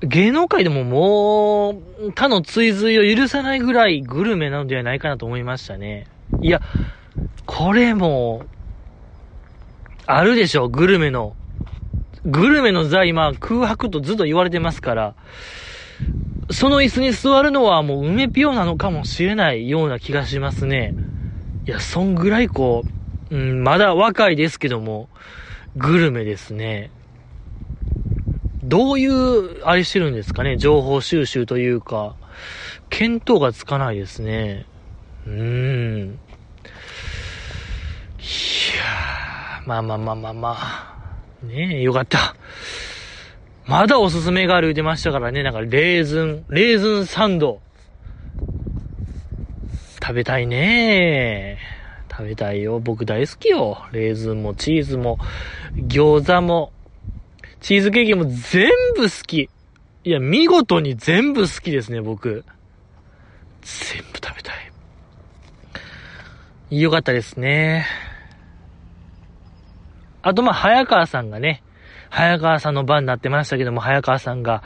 [0.00, 6.06] 芸能界でももう、他の追随を許さないぐらいグルメなのではないかなと思いましたね。
[6.40, 6.62] いや、
[7.46, 8.46] これも、
[10.06, 11.36] あるでしょ、グルメの。
[12.24, 15.14] グルメの座今、空白とずっと言われてますから、
[16.50, 20.94] その椅子に座るのはもう梅ピオなのかもしれないような気がしますね。
[21.66, 22.84] いや、そんぐらいこ
[23.30, 25.08] う、うん、まだ若いですけども、
[25.76, 26.90] グルメですね。
[28.62, 30.56] どういう、あれしてるんですかね？
[30.56, 32.16] 情報収集というか、
[32.90, 34.66] 見当がつかないですね。
[35.26, 36.18] うーん。
[38.18, 38.22] い
[38.76, 40.94] やー、まあまあまあまあまあ。
[41.42, 42.36] ねえ、よかった。
[43.66, 45.42] まだおすすめがある言ってましたからね。
[45.42, 47.60] なんか、レーズン、レーズンサンド。
[50.02, 51.56] 食べたいね
[52.10, 52.78] 食べたいよ。
[52.78, 53.86] 僕大好きよ。
[53.90, 55.18] レーズンもチーズも、
[55.76, 56.72] 餃子も、
[57.60, 59.48] チーズケーキも全部好き。
[60.04, 62.44] いや、見事に全部好きですね、僕。
[63.62, 64.52] 全部食べた
[66.70, 66.80] い。
[66.80, 67.86] よかったですね。
[70.20, 71.63] あと、ま早川さんがね、
[72.14, 74.62] 早川さんの番になってましたけども、早川さんが、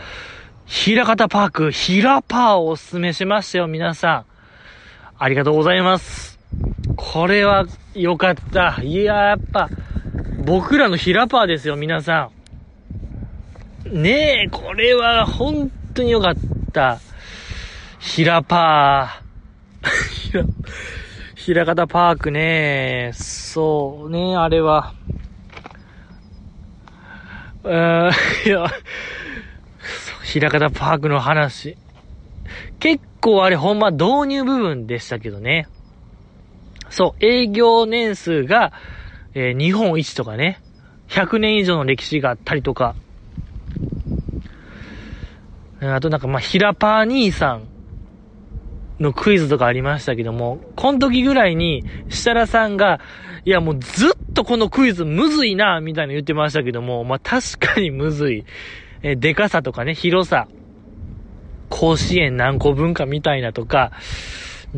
[0.66, 4.24] 平方パーク、ヒラパーをおすすめしましたよ、皆さん。
[5.18, 6.38] ありがとうございます。
[6.96, 8.82] これは良かった。
[8.82, 9.70] いや、やっぱ、
[10.44, 12.28] 僕らのヒラパーですよ、皆さ
[13.86, 14.02] ん。
[14.02, 16.34] ねえ、これは本当に良かっ
[16.74, 16.98] た。
[17.98, 19.88] ひらパー。
[20.12, 20.44] ひら、
[21.34, 23.12] ひらかたパークね。
[23.14, 24.92] そうね、あれは。
[27.64, 28.10] うー
[28.46, 28.66] いや、
[30.24, 31.76] ひらかたパークの話。
[32.80, 35.68] 結構あれほんま導入部分でしたけどね。
[36.90, 38.72] そう、営業年数が、
[39.34, 40.60] えー、日本一とかね。
[41.08, 42.94] 100年以上の歴史があったりとか。
[45.80, 47.68] あとなんかまあ、ヒラパー兄さん
[49.00, 53.00] のクイズとかありましたけども、この時ぐらいに、設楽さんが、
[53.48, 58.44] いやもうずっとこのクイズむずいな、みたいな言ってましたけども、まあ確かにむずい。
[59.00, 60.48] え、でかさとかね、広さ。
[61.70, 63.90] 甲子園何個分かみたいなとか、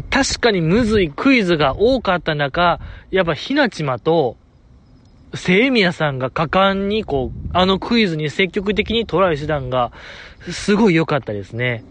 [0.08, 2.78] 確かにむずいクイズが多かった中、
[3.10, 4.36] やっぱひなちまと、
[5.34, 9.90] 聖宮さんが果敢にこう、あのクイズに積極的にトライしたんが、
[10.48, 11.82] すごい良かったですね。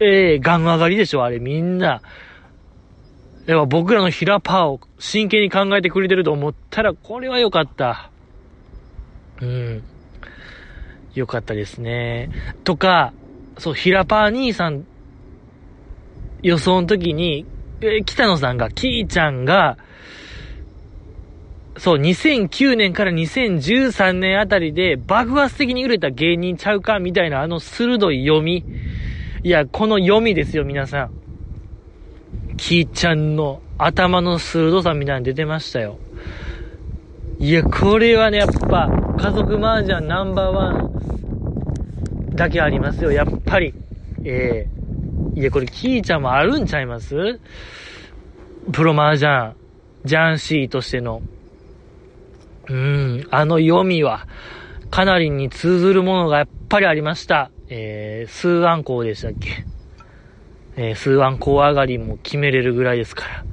[0.00, 2.02] ええー、ガン上がりでしょ、あれみんな。
[3.48, 8.10] やっぱ僕らのヒラパーを真剣に考えてくれてると思ったら、これは良かった。
[9.40, 9.82] うん。
[11.14, 12.28] 良かったですね。
[12.64, 13.14] とか、
[13.56, 14.84] そう、ヒラパー兄さん、
[16.42, 17.46] 予想の時に、
[17.80, 19.78] え北野さんが、キーちゃんが、
[21.78, 28.62] そう、2009年から2013年あたりで爆発的に売れた芸人ちゃうかみたいなあの鋭い読み。
[29.42, 31.17] いや、この読みですよ、皆さん。
[32.58, 35.98] キーちゃんの頭の鋭さみたいなの出てましたよ。
[37.38, 43.72] いや、これはね、やっぱ、家族麻雀ナンバーワンだけありますよ、やっぱり。
[44.24, 47.38] ええー、いや、これ、キーちゃんもあるんちゃいます？
[48.72, 49.54] プロ麻雀、
[50.04, 51.22] ジャンシーとしての。
[52.68, 54.26] うん、あの読みは、
[54.90, 57.50] かなりに通ずるものがやっぱりありました。
[57.68, 59.64] えー、数案校でしたっけ？
[60.80, 63.44] えー、数案校上がりも決めれるぐらいですから。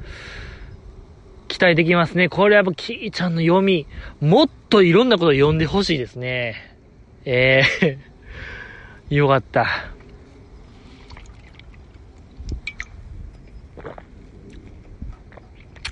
[1.47, 2.29] 期待できますね。
[2.29, 3.87] これやっぱキーちゃんの読み、
[4.21, 6.55] もっといろんなこと読んでほしいですね。
[7.25, 8.15] えー
[9.15, 9.65] よかった。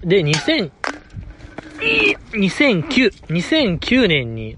[0.04, 0.72] で、2000、
[2.32, 4.58] 2009、2009年に、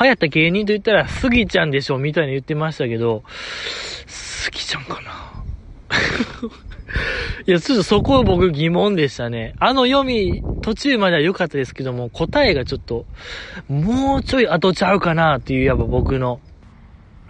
[0.00, 3.24] 流行った芸人と言ったら、スギちゃんでしょみたいに言ってましたけど、
[4.06, 5.29] スギちゃんかな
[7.46, 9.54] いや、ちょっとそこ僕疑問でしたね。
[9.58, 13.06] あの読み、途中までは良かったですけども、答えがちょっと、
[13.68, 16.40] もうちょい後ちゃうかなっていう、やっぱ僕の。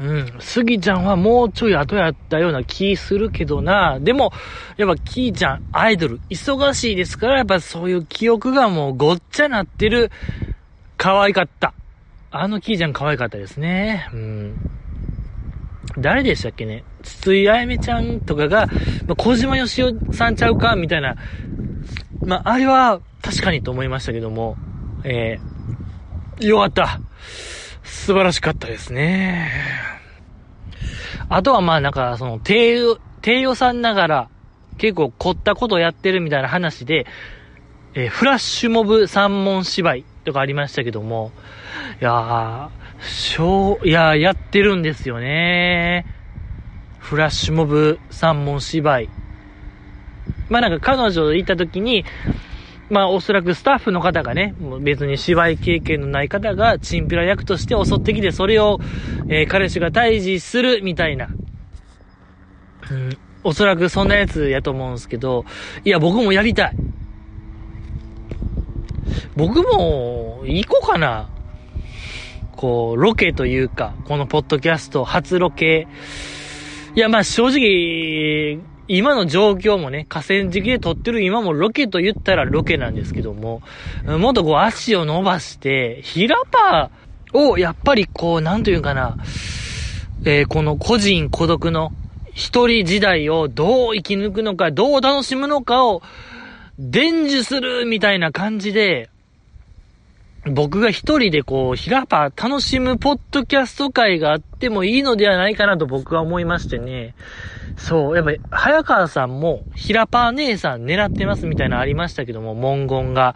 [0.00, 0.32] うん。
[0.38, 3.98] スギちゃんはもうちょい後やったような気するけどな。
[4.00, 4.32] でも、
[4.78, 10.10] やっぱキーちゃん、アイドル、忙しいですから、やっぱそういう記憶がもうごっちゃなってる、
[10.96, 11.74] 可愛かった。
[12.30, 14.08] あのキーちゃん可愛かったですね。
[14.12, 14.54] うん。
[15.98, 16.84] 誰でしたっけね？
[17.02, 18.66] 筒井あやめちゃんとかが、
[19.06, 21.16] まあ、小島よしおさんちゃうかみたいな。
[22.24, 24.56] まあ、あれは確かにと思いましたけども、
[25.04, 27.00] えー、よかった。
[27.82, 29.50] 素晴らしかったですね。
[31.28, 32.78] あとはまあなんか、その、低、
[33.22, 34.28] 低予算ながら、
[34.78, 37.06] 結構凝ったことをやってるみたいな話で、
[37.94, 41.32] えー、フラッシュモブ三文芝居とかありましたけども、
[42.00, 46.06] いやー、しょう、いやー、やってるんですよね。
[47.10, 49.08] フラッシュモブ三文芝居。
[50.48, 52.04] まあなんか彼女行った時に、
[52.88, 58.78] まあおそらくスタッフの方がね、もう別に芝居経験のない方がチンピラ役として襲ってきて、それを、
[59.28, 61.30] えー、彼氏が退治するみたいな。
[62.92, 65.44] うん、おそらくそんなやつやと思うんですけど、
[65.84, 66.76] いや僕もやりたい。
[69.34, 71.28] 僕も、行こうかな。
[72.52, 75.88] こう、ロケというか、このポッドキャスト初ロケ。
[76.94, 83.62] いや、まあ正直、今の状況もね、河川敷で撮ってる今もロケと言ったらロケなんですけども、
[84.04, 89.18] もっとこう足を伸ばして、ヒラパーをやっぱりこう、なんというかな、
[90.24, 91.92] えー、この個人孤独の
[92.34, 96.02] 一人時代をどう生き抜くのか、どう楽しむのかを
[96.80, 99.09] 伝授するみたいな感じで、
[100.46, 107.14] 僕が一人でこう、ヒラパ楽しむポッドキャスト会があってもいいのではないかなと僕は思いましてね。
[107.76, 113.34] そう、やっぱり、早川さんも、ヒラパ姉さん狙ってますみたいなのありましたけども、文言が。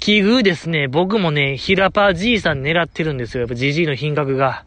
[0.00, 0.88] 奇遇ですね。
[0.88, 3.42] 僕もね、ヒラパじいさん狙ってるんですよ。
[3.42, 4.64] やっぱじじいの品格が。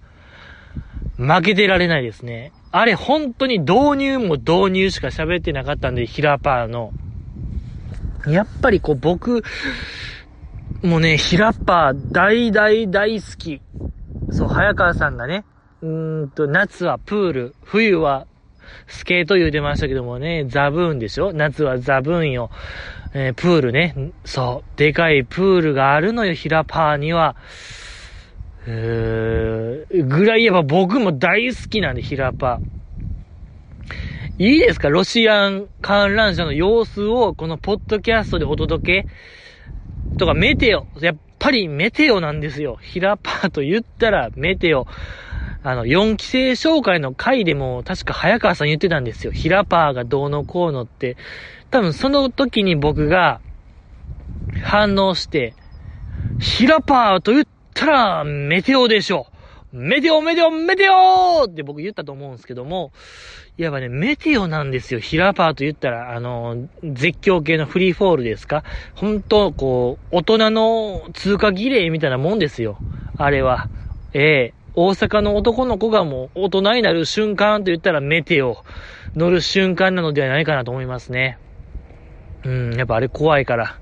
[1.18, 2.52] 負けてられないですね。
[2.72, 6.92] あれ、本当に導入も導入しか喋ってなかったんで、ヒラパーの。
[8.28, 9.44] やっぱりこう、僕、
[10.84, 13.62] もうね、ヒラッパー大大大好き。
[14.32, 15.46] そう、早川さんがね、
[15.82, 18.26] うーんと、夏はプール、冬は
[18.88, 21.34] スケート言うてましたけどもね、ザブーンでしょ？
[21.34, 22.50] 夏はザブーンよ。
[23.14, 24.12] えー、プールね。
[24.26, 27.36] そう、でかいプールがあるのよ、ヒラパーには。
[28.66, 34.44] えー、ぐらい言えば僕も大好きなんで、ヒラパー。
[34.44, 34.90] いいですか？
[34.90, 39.08] ロシアン観覧車の様子をこのポッドキャストでお届け
[40.18, 40.88] とかメテオ。
[41.00, 42.78] やっぱりメテオなんですよ。
[42.82, 44.86] ヒラパーと言ったらメテオ。
[45.64, 49.32] あの、4期生紹介の回でも確か早川さん言ってたんですよ。
[49.32, 51.18] ヒラパーがどうのこうのって。
[51.70, 53.42] 多分その時に僕が
[54.64, 55.54] 反応して、
[56.40, 59.28] ヒラパーと言ったらメテオでしょ。
[59.72, 62.92] メテオメテオメテオって僕言ったと思うんですけども、
[63.58, 65.00] いわばね、メテオなんですよ。
[65.00, 68.64] ヒラパーと言ったら、あの、絶叫系のフリーフォールですか？
[68.96, 72.78] 本当こう、大人の通過儀礼みたいなもんですよ。
[73.18, 73.70] あれは。
[74.14, 78.64] ええー、大阪の男の子がもう大人になる瞬間と言ったらメテオ
[79.16, 81.38] 乗る瞬間なのではないかなと思いますね。
[82.44, 83.78] うん、やっぱあれ怖いから。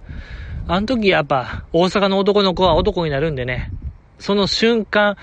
[0.67, 3.71] あの時やっぱ大阪の男の子は男になるんでね。
[4.17, 5.15] その瞬間、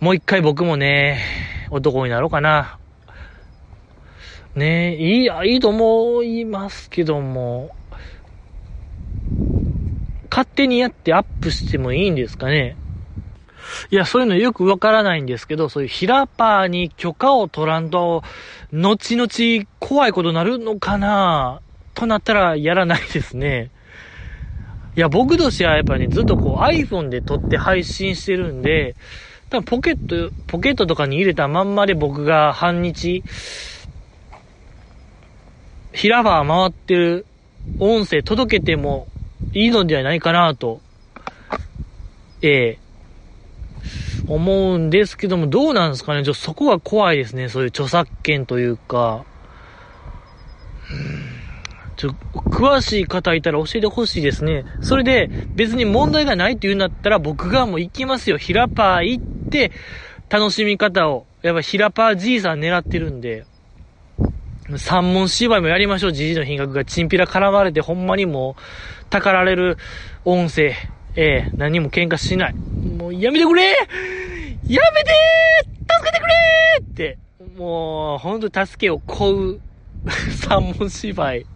[0.00, 1.20] もう一回僕もね、
[1.70, 2.78] 男になろうかな。
[4.56, 7.70] ねいい、いいと思いますけども、
[10.30, 12.76] 勝手にやってアップしてもいいんですかね？
[13.90, 18.22] いや、そういうのよくわからないんですけど、そういうヒラパーに許可を取らんと、
[18.72, 21.60] 後々怖いことになるのかな
[21.94, 23.70] となったらやらないですね。
[24.96, 28.94] いや、僕としてはやっぱね、ずっとこう iPhone で撮って配信してるんで、
[29.50, 33.24] 多分ポケット、ポケットとかに入れたまんまで僕が半日、
[35.96, 37.24] 平場回ってる
[37.80, 39.08] 音声届けても
[39.54, 40.80] いいのではないかなと、
[42.42, 42.78] ええ
[44.28, 47.48] 思うんですけども、どうなんですかねちょ、そこが怖いですね。
[47.48, 49.24] そういう著作権というか。
[50.90, 51.36] うん
[51.96, 54.66] ちょ、詳しい方いたら教えてほしいですね。
[54.82, 58.36] それで、別に問題がないって言うんだったら、僕がもう行きますよ。
[58.36, 59.72] ヒラパー行って、
[60.28, 61.26] 楽しみ方を。
[61.42, 63.46] やっぱヒラパーじいさん狙ってるんで。
[64.76, 66.12] 三文芝居もやりましょう。
[66.12, 68.62] じじの品格がチンピラ絡まれて、ほんまにもう、
[69.10, 69.78] たかられる
[70.24, 70.74] 音声。
[71.18, 72.54] ええー、何も喧嘩しない。
[72.54, 73.76] もうやめてくれや
[74.66, 75.12] めて
[75.80, 76.34] 助けてくれ
[76.80, 77.18] って。
[77.56, 79.60] もう、ほんと助けを請う
[80.34, 81.46] 三文芝居。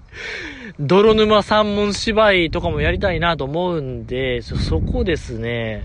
[0.78, 5.84] 泥沼三文芝居とかもやりたいなと思うんで、そこですね。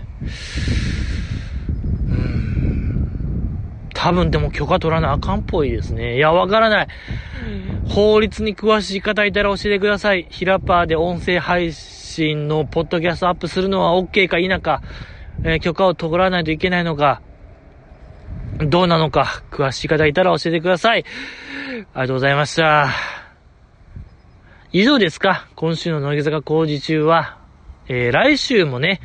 [3.96, 4.02] うん。
[4.02, 6.16] 多分でも許可取らなあかんっぽいですね。
[6.16, 6.88] いや、わからない。
[7.88, 10.26] 法律に詳しい方いたら教えてください。
[10.30, 14.82] ヒラパーで音声配信のポッドキャストアップするのは OK か否か、
[15.44, 17.22] えー、許可を取らないといけないのか、
[18.58, 21.04] どうなのか、詳しい方いたら教えてください。
[21.04, 22.90] ありがとうございました。
[24.72, 27.38] 以上ですか今週の乃木坂工事中は、
[27.88, 29.00] えー、来週もね、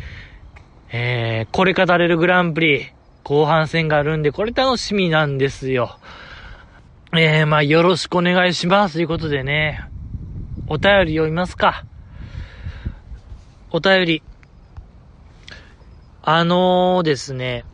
[0.91, 2.91] えー、これ語れるグランプリ、
[3.23, 5.97] 後半戦があるんで、これ楽しみなんですよ。
[7.13, 8.95] えー、まあ、よろしくお願いします。
[8.95, 9.83] ということでね、
[10.67, 11.85] お便り読みますか。
[13.71, 14.23] お便り。
[16.23, 17.65] あのー、ですね、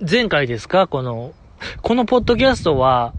[0.00, 0.86] 前回ですか？
[0.86, 1.32] この、
[1.82, 3.12] このポッドキャストは、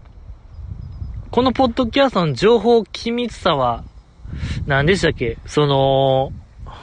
[1.30, 3.84] このポッドキャストの情報機密さは、
[4.66, 5.38] 何でしたっけ？
[5.46, 6.32] その、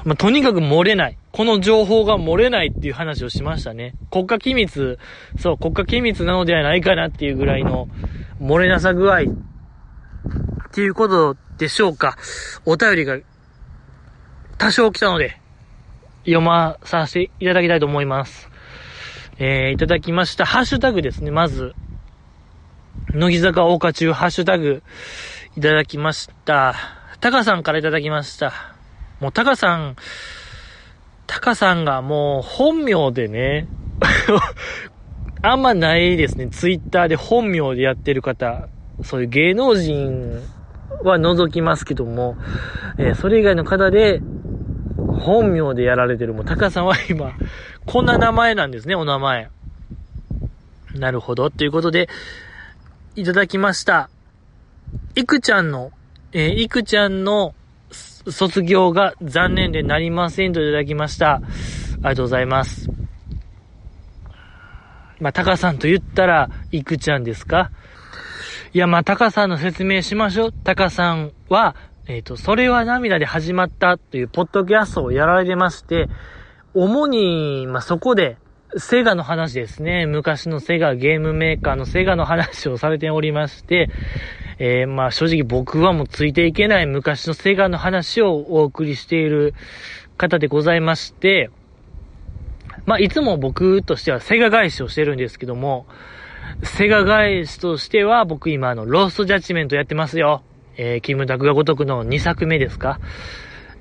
[0.06, 1.18] まあ、とにかく漏れない。
[1.34, 3.96] この情報が漏れないっていう話をしましたね。
[4.12, 5.00] 国家機密、
[5.40, 7.88] そう、国家機密なのではないかなっていうぐらいの
[8.40, 9.24] 漏れなさ具合っ
[10.72, 12.18] ていうことでしょうか。
[12.68, 13.18] お便りが
[14.60, 15.42] 多少来たので、
[16.20, 18.48] 読まさせていただきたいと思います。
[19.40, 20.46] えー、いただきました。
[20.46, 21.74] ハッシュタグですね、まず。
[23.12, 24.84] 乃木坂大花中ハッシュタグ
[25.58, 26.76] いただきました。
[27.22, 28.54] タカさんからいただきました。
[29.20, 29.96] もうタカさん、
[31.34, 33.68] タカさんがもう本名でね、
[35.42, 36.48] あんまないですね。
[36.48, 38.68] ツイッターで本名でやってる方、
[39.02, 40.40] そういう芸能人
[41.04, 42.38] は除きますけども、
[43.00, 44.22] えー、それ以外の方で、
[45.22, 47.34] 本名でやられてる、もうタカさんは今、
[47.88, 49.50] こんな名前なんですね、お名前。
[50.94, 51.50] なるほど。
[51.50, 52.10] ということで、
[53.16, 54.12] いただきました。
[55.16, 55.90] いくちゃんの、
[56.32, 57.56] えー、いくちゃんの
[58.30, 61.36] 卒業が残念でなりませんといただきました。
[61.36, 62.90] ありがとうございます。
[65.20, 67.72] まあ、タカさんと言ったら、いくちゃんですか？
[68.74, 70.52] いや、まあ、タカさんの説明しましょう。
[70.52, 71.76] タカさんは、
[72.08, 76.10] えっ、ー、と、それは涙で始まったというポッドキャストをやられてまして、
[76.74, 78.38] 主に、まあ、そこで、
[78.76, 80.08] セガの話ですね。
[80.08, 83.90] 昔のセガ、ゲームメーカーのセガの話をされておりまして、
[84.60, 89.54] えー、まあ正直僕はもうついていけない昔のセガの話をお送りしている
[90.18, 91.50] 方でございまして、
[92.86, 95.86] まあいつも僕としてはセガ返しをしてるんですけども、
[96.64, 100.44] セガ返しとしては僕今あのローストジャッジメントやってますよ。
[100.76, 103.00] えー、キムタクが如くの2作目ですか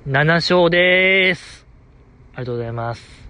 [0.07, 1.65] ?7 勝でーす。
[2.35, 3.23] ありがとうございます。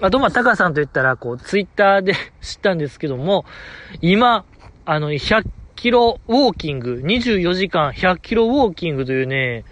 [0.00, 3.44] あと、まあ、タカさんと言ったら、こう、ツイッターで知ったんですけども、
[4.00, 4.44] 今、
[4.84, 5.44] あの、100
[5.84, 9.66] キロウォーキング、24時間100キロウォーキングというね、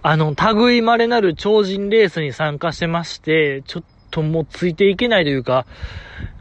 [0.00, 5.66] あの、類稀なる超人レースに参加してまして、ちょっともうついていけないというか、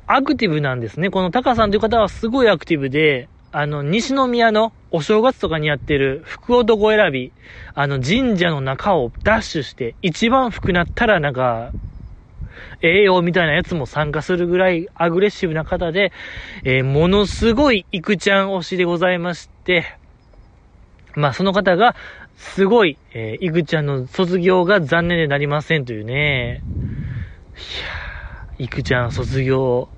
[0.05, 1.09] アクティブなんですね。
[1.09, 7.33] このタカさんという方はすごいアクティブで、あの、西宮のお正月とかにやってる福男選び、
[7.73, 11.73] あの、神社の中をダッシュして、一番服なったらなんか、
[12.81, 16.11] 栄養みたいなやつも参加するぐらいアグレッシブな方で、
[16.63, 19.97] えー、ものすごいイクちゃん推しでございまして、
[21.15, 21.95] まあその方が、
[22.37, 26.61] すごい、えー、イクちゃんの卒業が残念でなりませんというね。
[27.55, 29.89] いやイクちゃん卒業。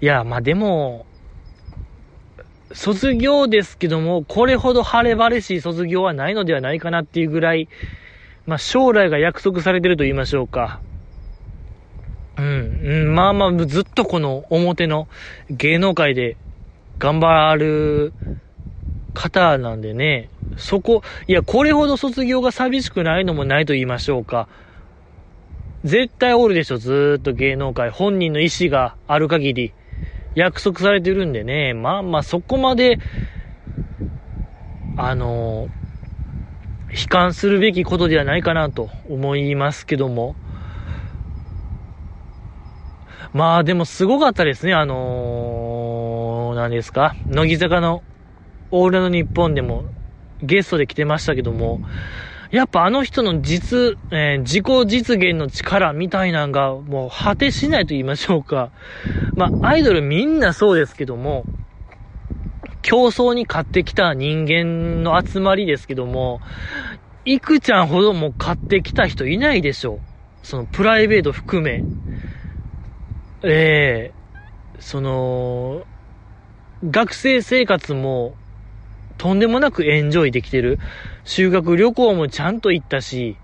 [0.00, 1.06] いや、まあでも、
[2.72, 7.68] 卒業ですけども、これほど晴れ晴れしい卒業はないのではないかなっていうぐらい、
[8.46, 10.80] まあ将来が約束されてると言いましょうか。
[12.38, 15.08] うん、うん、まあまあずっとこの表の
[15.50, 16.36] 芸能界で
[16.98, 18.12] 頑張る
[19.14, 24.48] 方なんでね、そこ、いや、これほど卒業が寂しくないのもないと言いましょうか。
[25.84, 27.90] 絶対おるでしょ、ずーっと芸能界。
[27.90, 29.72] 本人の意思がある限り。
[30.34, 32.98] 約束されてるんでね、まあまあそこまで、
[34.98, 35.68] あの
[36.96, 40.34] 悲観するべきことではないかなと思いますけども。
[43.34, 48.02] まあでもすごかったですね、あのー、何ですか乃木坂の
[48.70, 49.84] オールナイトニッポンでも
[50.42, 51.80] ゲストで来てましたけども、
[52.50, 58.70] やっぱあの人の実、えー、自己実現の力みたいなんがもう果てしないと言いましょうか。
[59.34, 61.44] まあ、アイドルみんなそうですけども、
[62.86, 66.40] 競争に勝ってきた人間の集まりですけども、
[67.24, 70.46] いくちゃんほども勝ってきた人いないでしょう。
[70.46, 71.82] そのプライベート含め、
[73.42, 74.14] ええ
[74.78, 75.82] その、
[76.84, 78.36] 学生生活も
[79.18, 80.78] とんでもなくエンジョイできてる。
[81.24, 83.36] 修学旅行もちゃんと行ったし、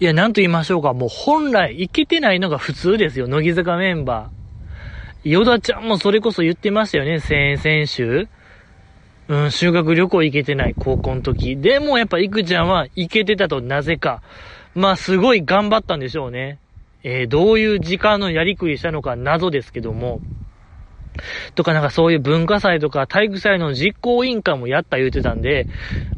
[0.00, 0.94] いや、なんと言いましょうか。
[0.94, 3.28] もう本来行けてないのが普通ですよ。
[3.28, 5.30] 乃木坂メンバー。
[5.30, 7.20] ヨダちゃんもそれこそ言ってましたよね。
[7.20, 8.28] 先々週。
[9.28, 10.74] うん、修学旅行行けてない。
[10.78, 11.56] 高校の時。
[11.56, 14.22] でもやっぱいくちゃんは行けてたとなぜか。
[14.74, 16.58] まあすごい頑張ったんでしょうね。
[17.02, 20.20] えー、どういう時間のやりくりしたのか謎ですけども。
[21.54, 25.66] とかなんかそういう文化祭とか体育祭の実行委員会もやった言うてたんで、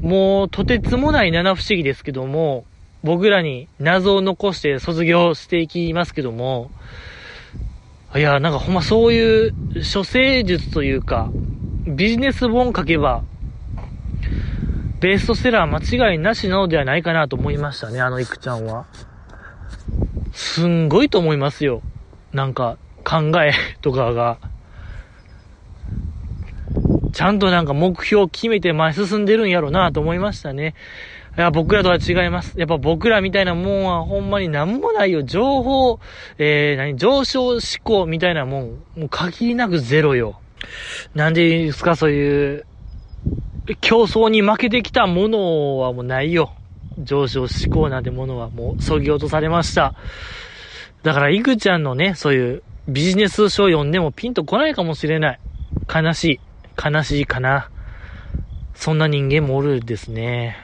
[0.01, 2.65] もうとてつもない七不思議ですけども、
[3.03, 6.71] 僕らに謎を残して卒業していきますけども、
[8.17, 9.55] いや、なんかほんまそういう
[9.93, 11.31] 処世術というか、
[11.89, 13.23] ビジネス本書けば、
[15.01, 18.87] ベストセラー間違いなしなのではないかなと思いましたね、あのいくちゃんは。
[20.33, 21.83] すんごいと思いますよ。
[22.33, 24.39] なんか、考え とかが。
[27.13, 30.75] ちゃんとなんか目標を決めて前進んでるんやろなと思いましたね。
[31.37, 32.59] いや、僕らとは違います。
[32.59, 35.23] やっぱ僕らみたいなもんはほんまになんもないよ。
[35.23, 36.01] 情報、
[36.39, 38.63] えー、何、上昇思考みたいなもん、
[38.97, 40.41] もう限りなくゼロよ。
[41.15, 42.67] なんでですか、そういう、
[43.81, 46.53] 競争に負けてきたものはもうないよ。
[46.99, 49.95] 上昇志向なんてものはもう、そぎ落とされました。
[51.03, 55.41] だから、いくちゃんのね、そういうビジネス書を読んでもピンとこないかもしれない。
[55.93, 56.41] 悲しい。
[56.83, 57.71] 悲しいかな。
[58.75, 60.57] そんな人間もおるですね。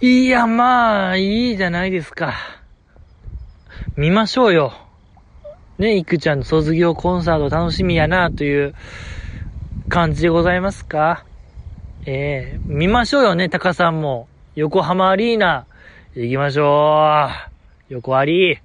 [0.00, 2.34] いや、まあ、いいじゃないですか。
[3.96, 4.85] 見ましょうよ。
[5.78, 8.74] ね、いくちゃんの卒業コンサート楽しみやな、という
[9.88, 11.24] 感じでございますか？
[12.06, 14.28] えー、見ましょうよね、タカさんも。
[14.54, 15.66] 横浜アリーナ、
[16.14, 17.28] 行きましょ
[17.90, 17.92] う。
[17.92, 18.58] 横アリー。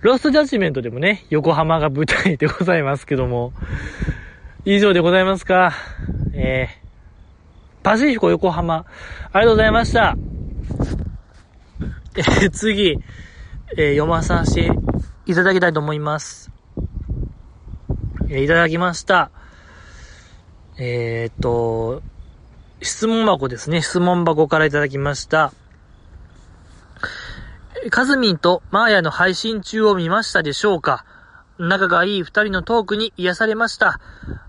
[0.00, 3.52] ロストジャッジメントでもね、横浜が舞台でございますけども。
[4.64, 5.72] 以上でございますか？
[6.34, 8.84] えー、パシフィコ横浜。
[9.32, 10.14] ありがとうございました。
[12.16, 12.98] えー、次、
[13.76, 14.70] えー、読まさせて
[15.26, 16.50] いただきたいと思います。
[18.28, 19.30] えー、いただきました。
[20.78, 22.02] えー、っと、
[22.80, 23.82] 質問箱ですね。
[23.82, 25.52] 質問箱からいただきました。
[27.90, 31.04] カズミンとマーヤの配信中を見ましたでしょうか？
[31.58, 34.00] 仲がいい二人のトークに癒されました。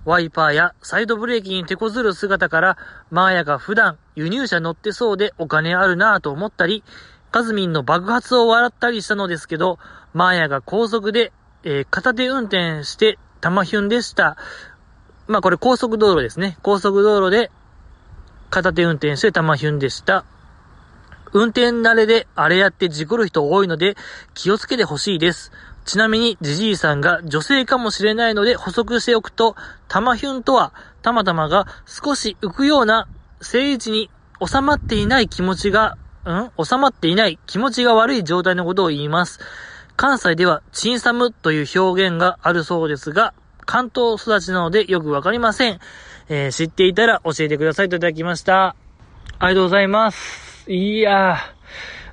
[0.05, 2.77] ワイパーやサイドブレーキに手こずる姿から、
[3.09, 6.83] マーヤが普段輸入車乗ってそうでお金あるなぁと思ったり、
[7.31, 9.79] カズミンの爆発を笑ったりしたのですけど、
[10.13, 11.31] マーヤが高速で、
[11.63, 14.37] えー、片手運転して玉ヒュンでした。
[15.27, 16.57] まあこれ高速道路ですね。
[16.63, 17.51] 高速道路で
[18.49, 20.25] 片手運転して玉ヒュンでした。
[21.31, 23.95] 運転慣れであれやって事故る人多いので
[24.33, 25.51] 気をつけてほしいです。
[25.89, 29.55] ちなみに、ジジイさんが女性かもしれないので補足しておくと、
[29.87, 30.71] タマヒュンとは、
[31.01, 33.07] たまたまが少し浮くような、
[33.41, 34.11] 正位置に
[34.45, 36.51] 収まっていない気持ちが、ん？
[36.63, 39.39] 収まっていない気持ちが悪い状態のことを言います。
[39.95, 43.33] 関西では、チンサムという表現があるそうですが、
[43.65, 45.79] 関東育ちなのでよくわかりません。
[46.29, 48.75] えー、知っていたら教えてくださいといただきました。
[49.39, 50.71] ありがとうございます。
[50.71, 51.37] いやー。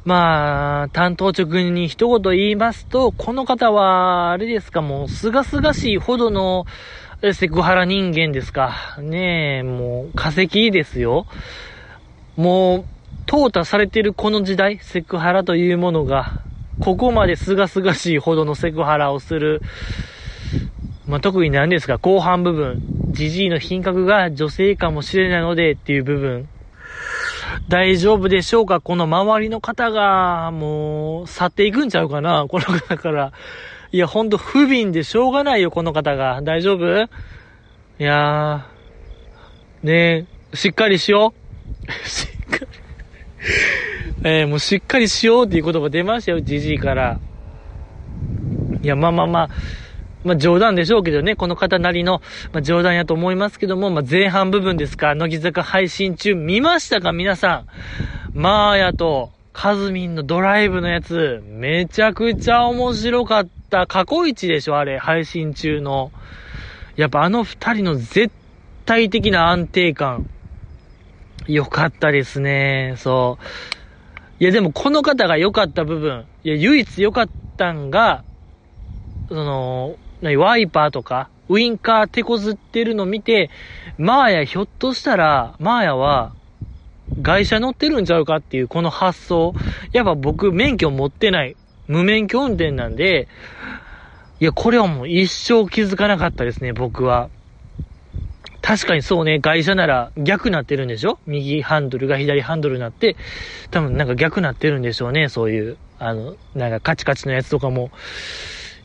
[0.05, 6.65] まあ、担当直に一言言いますと、この方は、あれですか、もう、すがすがしいほどの、
[7.35, 8.97] セクハラ人間ですか。
[9.01, 11.27] ねえ、もう、化石ですよ。
[12.37, 12.85] もう、
[13.27, 16.41] 淘汰されてるこの時代、セクハラというものが、
[16.79, 19.63] ここまですがすがしいほどのセクハラをする、
[21.07, 26.49] まあ、特に何ですか、後半部分、ジジイの品格が女性かもしれないのでっていう部分、
[27.69, 33.33] 大丈夫でしょうかこの周りの方が、もう、去っていくんちゃうかなこの方から。
[33.91, 36.43] いや、ほんと不憫でしょうがないよ、この方が。
[36.43, 37.09] 大丈夫？
[37.99, 41.35] いやー、ねえ、しっかりしよ
[41.89, 41.93] う。
[42.09, 42.86] しっかり。
[44.25, 47.19] えー、もうしっかりしようっていう言葉出ましたよ、じじいから。
[48.83, 49.51] いや、まあまあまあ、
[50.25, 52.21] まあ冗談でしょうけどね、この方なりの、
[52.53, 57.65] まあ冗談やと思いますけども、まあ前半部分ですか、乃木坂配信中見ましたか皆さ
[58.35, 58.39] ん。
[58.39, 63.87] マーヤとカズミンのドライブのやつ、めちゃくちゃ面白かった。
[63.87, 66.13] 過去一でしょあれ、配信中の。
[66.97, 68.31] やっぱあの二人の絶
[68.85, 70.27] 対的な安定感。
[71.49, 72.95] よかったですね。
[72.97, 73.45] そう。
[74.39, 78.25] いやでもこの方が良かった部分、いや唯一良かったんが、
[79.29, 83.51] その、ワイパーとか、ウインカー手こずってるの見て、
[83.99, 86.35] マーヤひょっとしたら、マーヤは、
[87.21, 89.55] 外車乗ってるんちゃうかっていうこの発想。
[89.93, 91.57] やっぱ僕免許持ってない。
[91.87, 93.29] 無免許運転なんで、
[94.39, 97.31] いや、これはもう一生気づかなかったですね、僕は。
[98.67, 101.21] 確かにそうね、外車なら逆なってるんでしょ？
[101.25, 103.15] 右ハンドルが左ハンドルになって、
[103.71, 107.93] 多分なんか逆なってるんでしょうね、そういう、あの、なんかカチカチのやつとかも。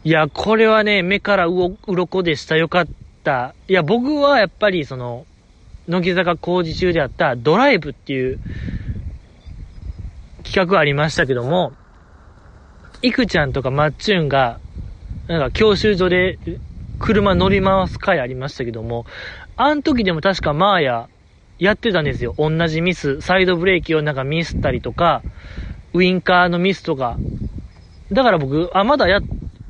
[0.03, 1.55] いや、これはね、目からう
[1.87, 2.57] ろこでした。
[2.57, 2.87] よかっ
[3.23, 3.55] た。
[3.67, 5.25] いや、僕はやっぱりその、
[5.87, 8.39] 乃木坂工事中であったドライブっていう
[10.43, 11.73] 企画ありましたけども、
[13.01, 14.59] いくちゃんとかまっちゅんが、
[15.27, 16.37] なんか教習所で
[16.99, 19.05] 車乗り回す回ありましたけども、
[19.63, 21.09] あの時でも確かマーヤ
[21.59, 22.33] やってたんですよ。
[22.39, 23.21] 同じミス。
[23.21, 25.21] サイドブレーキをなんかミスったりとか、
[25.93, 27.15] ウインカーのミスとか。
[28.11, 29.19] だから僕、あ、まだや、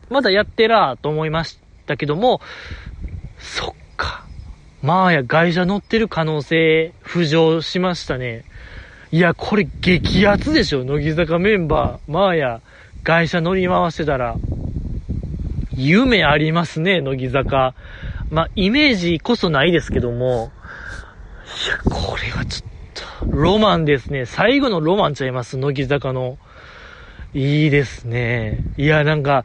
[0.10, 2.40] まだやってらーと思いましたけども、
[3.38, 4.24] そっか。
[4.82, 8.46] マーヤ外車乗ってる可能性浮上しましたね。
[9.12, 10.86] いや、これ激アツでしょ。
[10.86, 12.62] 乃木坂メンバー、マーヤ
[13.04, 14.38] 外車乗り回してたら。
[15.76, 17.74] 夢ありますね、乃木坂。
[18.32, 20.52] まあ、イメージこそないですけども、
[21.66, 24.26] いや、これはちょっと、ロマンですね。
[24.26, 26.38] 最後のロマンちゃいます、乃木坂の。
[27.34, 28.64] いいですね。
[28.78, 29.44] いや、なんか、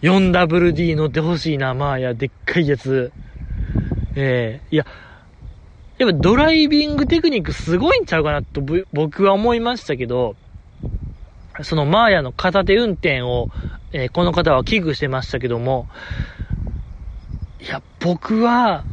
[0.00, 3.12] 4WD 乗ってほしいな、まあ、いや、でっかいやつ。
[4.16, 4.86] ええー、いや、
[5.98, 10.36] やっぱドライビングテクニックすごいんちゃうかなと僕は思いましたけど、
[11.62, 13.50] そのマーヤの片手運転を、
[13.92, 15.86] えー、この方は危惧してましたけども、
[17.62, 18.84] いや、僕は、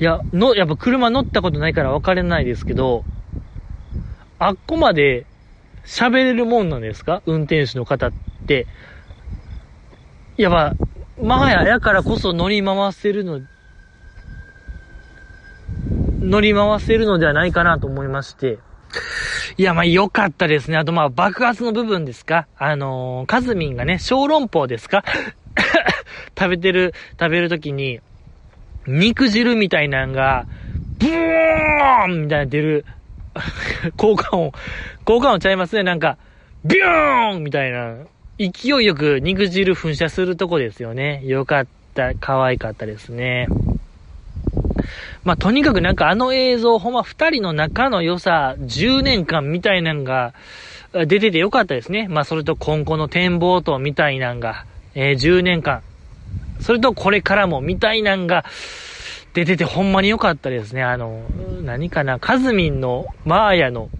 [0.00, 3.04] いや、の、やっぱ車乗ったことないから分からないですけど、
[4.40, 5.24] あっこまで
[5.86, 7.22] 喋れるもんなんですか？
[7.26, 8.12] 運転手の方っ
[8.46, 8.66] て。
[10.36, 10.74] やっぱ、
[11.22, 13.40] マーヤやからこそ乗り回せるの、
[16.20, 18.58] 乗り回せるのではないかなと思いまして。
[19.56, 20.76] いや、まあ、良かったですね。
[20.76, 22.48] あと、まあ、爆発の部分ですか？
[22.58, 25.04] あのー、カズミンがね、小籠包ですか？
[26.38, 28.00] 食べてる、食べるときに、
[28.86, 30.46] 肉汁みたいなんが、
[30.98, 32.84] ブーンみたいな出る、
[33.96, 34.52] 効果音、
[35.04, 35.82] 効果音ちゃいますね。
[35.82, 36.18] なんか、
[36.64, 37.96] ビューンみたいな、
[38.38, 41.22] 勢いよく肉汁噴射するとこですよね。
[41.24, 43.46] よかった、可愛かったですね。
[45.24, 50.34] まあ、とにかくなんかあの映像、ほんま二人の仲の良さ、10年間みたいなんが、
[50.92, 52.06] 出ててよかったですね。
[52.08, 55.82] まあ、それと今後の展望とみたいなんが、えー、10年間。
[56.64, 58.42] それとこれからもみたいなんが、
[59.34, 60.82] 出ててほんまに良かったですね。
[60.82, 61.20] あの、
[61.62, 63.90] 何かな、カズミンの、マーヤの、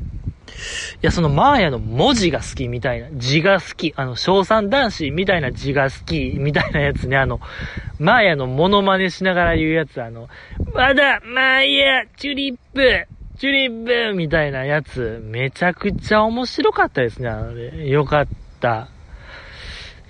[1.03, 7.39] いや、そのマーヤの文字が好きみたいな、字が好き、あの、小三男子みたいな字が好きみたいなやつね、あの、
[7.99, 10.29] マーヤのモノマネしながら言うやつ、あの、
[10.75, 13.07] まだ、マーヤ、チュリップ、
[13.39, 17.87] チュリップみたいなやつ、めちゃくちゃ面白かったですね、あのね。
[17.89, 18.89] よかった。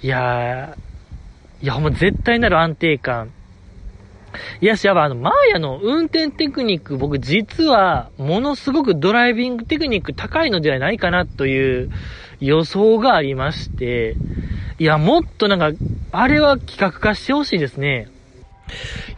[0.02, 0.83] いやー、
[1.64, 3.32] いや、ほんま絶対なる安定感。
[4.60, 11.88] いやし、やっぱあの、マーヤの運転テクニック、僕実は、ものすごくドライビングテクニック高いのではないかなという
[12.38, 14.18] 予想がありまして、
[14.78, 15.70] いや、もっとなんか、
[16.12, 18.08] あれは企画化してほしいですね。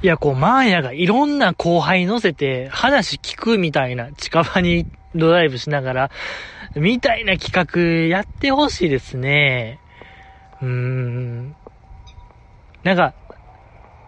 [0.01, 4.87] いや、こう、マーヤがいろんな後輩乗せて話聞くみたいな、近場に
[5.17, 6.11] ドライブしながら、
[6.77, 9.81] みたいな企画やってほしいですね。
[10.63, 11.57] うーん。
[12.87, 13.15] なんか、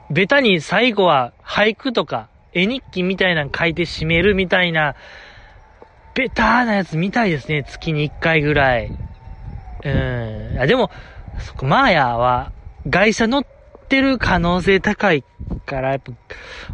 [0.08, 4.94] ベタに最後は俳句とか絵日記みたいなの書いて締めるみたいな、
[6.14, 7.64] ベターなやつ見たいですね。
[7.64, 8.92] 月に1回ぐらい。
[9.82, 10.56] うん。
[10.60, 10.92] あ、でも、
[11.40, 12.52] そこ、マーヤは、
[12.86, 13.42] 外車乗っ
[13.88, 15.24] てる可能性高い
[15.66, 16.12] から、やっぱ、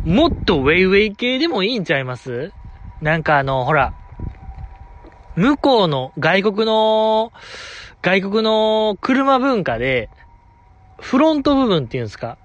[0.04, 2.52] もっとウェイウェイ系でもいいんちゃいます？
[3.00, 3.94] なんかあの、ほら、
[5.36, 7.32] 向こうの外国の、
[8.02, 10.10] 外国の車文化で、
[10.98, 12.38] フロント部分っていうんですか？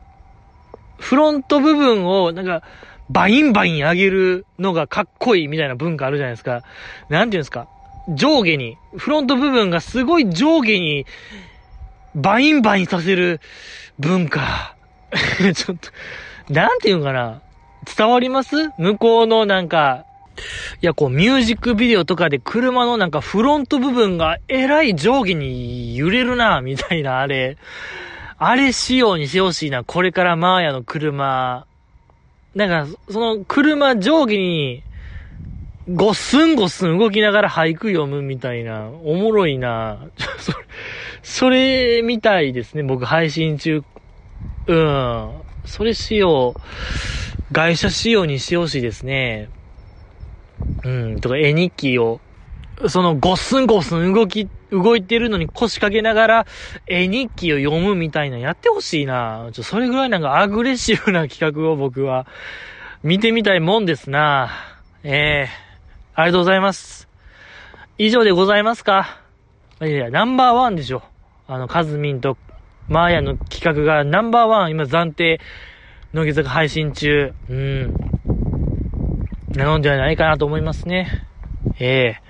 [0.97, 2.63] フロント部分を、なんか、
[3.09, 6.63] バインバイン上げるのがかっこいいみたいな文化あるじゃないですか。
[7.09, 7.67] なんていうんですか？
[8.09, 11.05] 上下に、フロント部分がすごい上下に、
[12.15, 13.39] バインバインさせる
[13.97, 14.75] 文化。
[15.55, 17.41] ちょっと、なんていうんかな？
[17.97, 18.69] 伝わります？
[18.77, 20.05] 向こうのなんか、
[20.81, 27.57] いや、こう、ミュージックビデオとかで車のなんかフロント部分がえらい上下に揺れるな、みたいな、あれ。
[28.39, 29.83] あれ仕様にしてほしいな。
[29.83, 31.65] これからマーヤの車。
[32.55, 34.81] なんか、その車上下に、
[35.93, 38.89] ごっすんごっすん動きながら俳句読むみたいな。
[39.03, 40.07] おもろいな。
[40.39, 40.57] それ、
[41.21, 42.83] それみたいですね。
[42.83, 43.83] 僕配信中。
[44.67, 45.31] うん。
[45.65, 46.55] それ仕様、
[47.51, 49.49] 外車仕様にしてほしいですね。
[50.83, 52.21] うん、とか絵日記を、
[52.87, 56.47] そのゴッスンゴッスン動き、動いてるのに腰掛けながら
[56.87, 59.49] 絵日記を読むみたいなやってほしいな。
[59.51, 62.25] ちょ、それぐらいなんかアグレッシブな企画を僕は
[63.03, 64.51] 見てみたいもんですな。
[65.03, 67.09] ええー、ありがとうございます。
[67.97, 69.19] 以上でございますか？
[69.81, 71.03] いやいや、ナンバーワンでしょ。
[71.47, 72.37] あの、カズミンと
[72.87, 75.39] マーヤの企画がナンバーワン、今暫定、
[76.13, 77.33] 乃木坂配信中。
[77.49, 77.93] うん。
[79.55, 81.27] なのではないかなと思いますね。
[81.79, 82.29] ええー、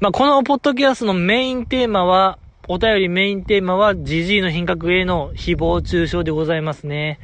[0.00, 2.38] まあ、このポッドキャストのメインテーマは、
[2.68, 7.18] お便りメインテーマは、ジジイの品格への誹謗中傷でございますね。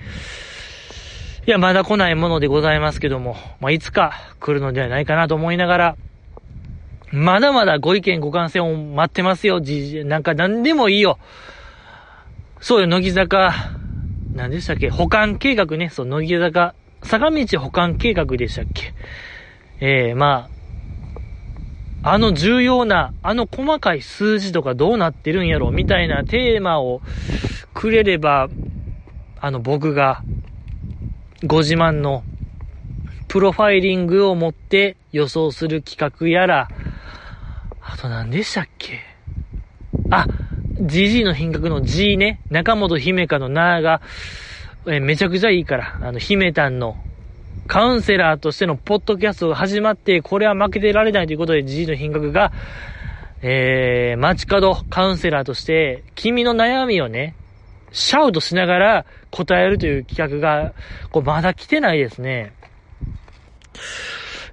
[1.47, 5.97] いや、まだ来ないものでございますけども、まあ、いつか来るのではないかなと思いながら、
[7.13, 11.21] まだまだご意見ご感想を待ってますよ、じ、なんか何でもいいよ。
[12.59, 13.55] そうよ、乃木坂、
[14.35, 14.91] 何でしたっけ？
[14.91, 18.95] 保管計画ね、そう、乃木坂、坂道保管計画でしたっけ？
[19.81, 20.54] ええー、まあ、
[22.07, 27.01] あの重要な、あの細かい数字とかどうなってるんやろみたいなテーマを
[27.73, 28.51] くれれば、
[29.41, 30.23] あの僕が、
[31.47, 32.23] ご自慢の
[33.27, 36.69] プロファイリングを持って予想する企画やら、
[37.81, 39.01] あと何でしたっけ？
[40.11, 40.29] あ、
[40.81, 44.03] GG の品格の G ね、中本姫香の名が、
[44.87, 46.99] えめちゃくちゃいいから、あの、姫たんの
[47.67, 52.53] カウンセラーとしてのポッドキャストが始まって、これは負けてられないということで GG の品格が、
[53.43, 57.35] えー、街角カウンセラーとして、君の悩みをね、
[57.93, 60.73] シャウトしながら答えるという企画が、
[61.11, 62.53] こう、まだ来てないですね。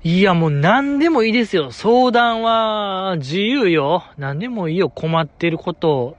[0.04, 1.72] いや、もう何でもいいですよ。
[1.72, 4.04] 相談は自由よ。
[4.18, 4.90] 何でもいいよ。
[4.90, 6.18] 困ってること。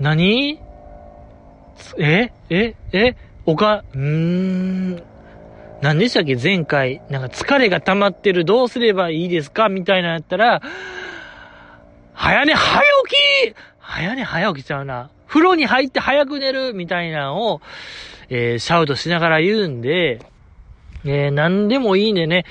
[0.00, 0.58] 何？
[1.98, 2.32] え？
[2.48, 2.74] え？
[2.92, 3.16] え？
[3.44, 5.02] おか、うーん。
[5.80, 6.36] 何でしたっけ？
[6.36, 7.02] 前回。
[7.08, 8.44] なんか疲れが溜まってる。
[8.44, 9.68] どうすればいいですか？
[9.68, 10.60] みたいなやったら、
[12.14, 15.10] 早寝早起き早寝早起きちゃうな。
[15.28, 17.60] 風呂に入って早く寝るみたいなのを、
[18.28, 20.20] えー、シャウトしながら言うんで、
[21.04, 22.44] えー、何でもいいんでね、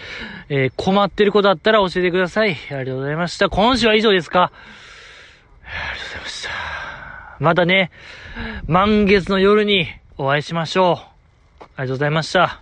[0.47, 2.51] えー、困ってることあったら教えてください。
[2.51, 3.49] ありがとうございました。
[3.49, 4.43] 今週は以上ですか？
[4.43, 4.51] あ
[5.65, 6.49] りがとうございました。
[7.39, 7.91] またね、
[8.67, 10.93] 満月の夜にお会いしましょ
[11.59, 11.63] う。
[11.63, 12.61] ありがとうございました。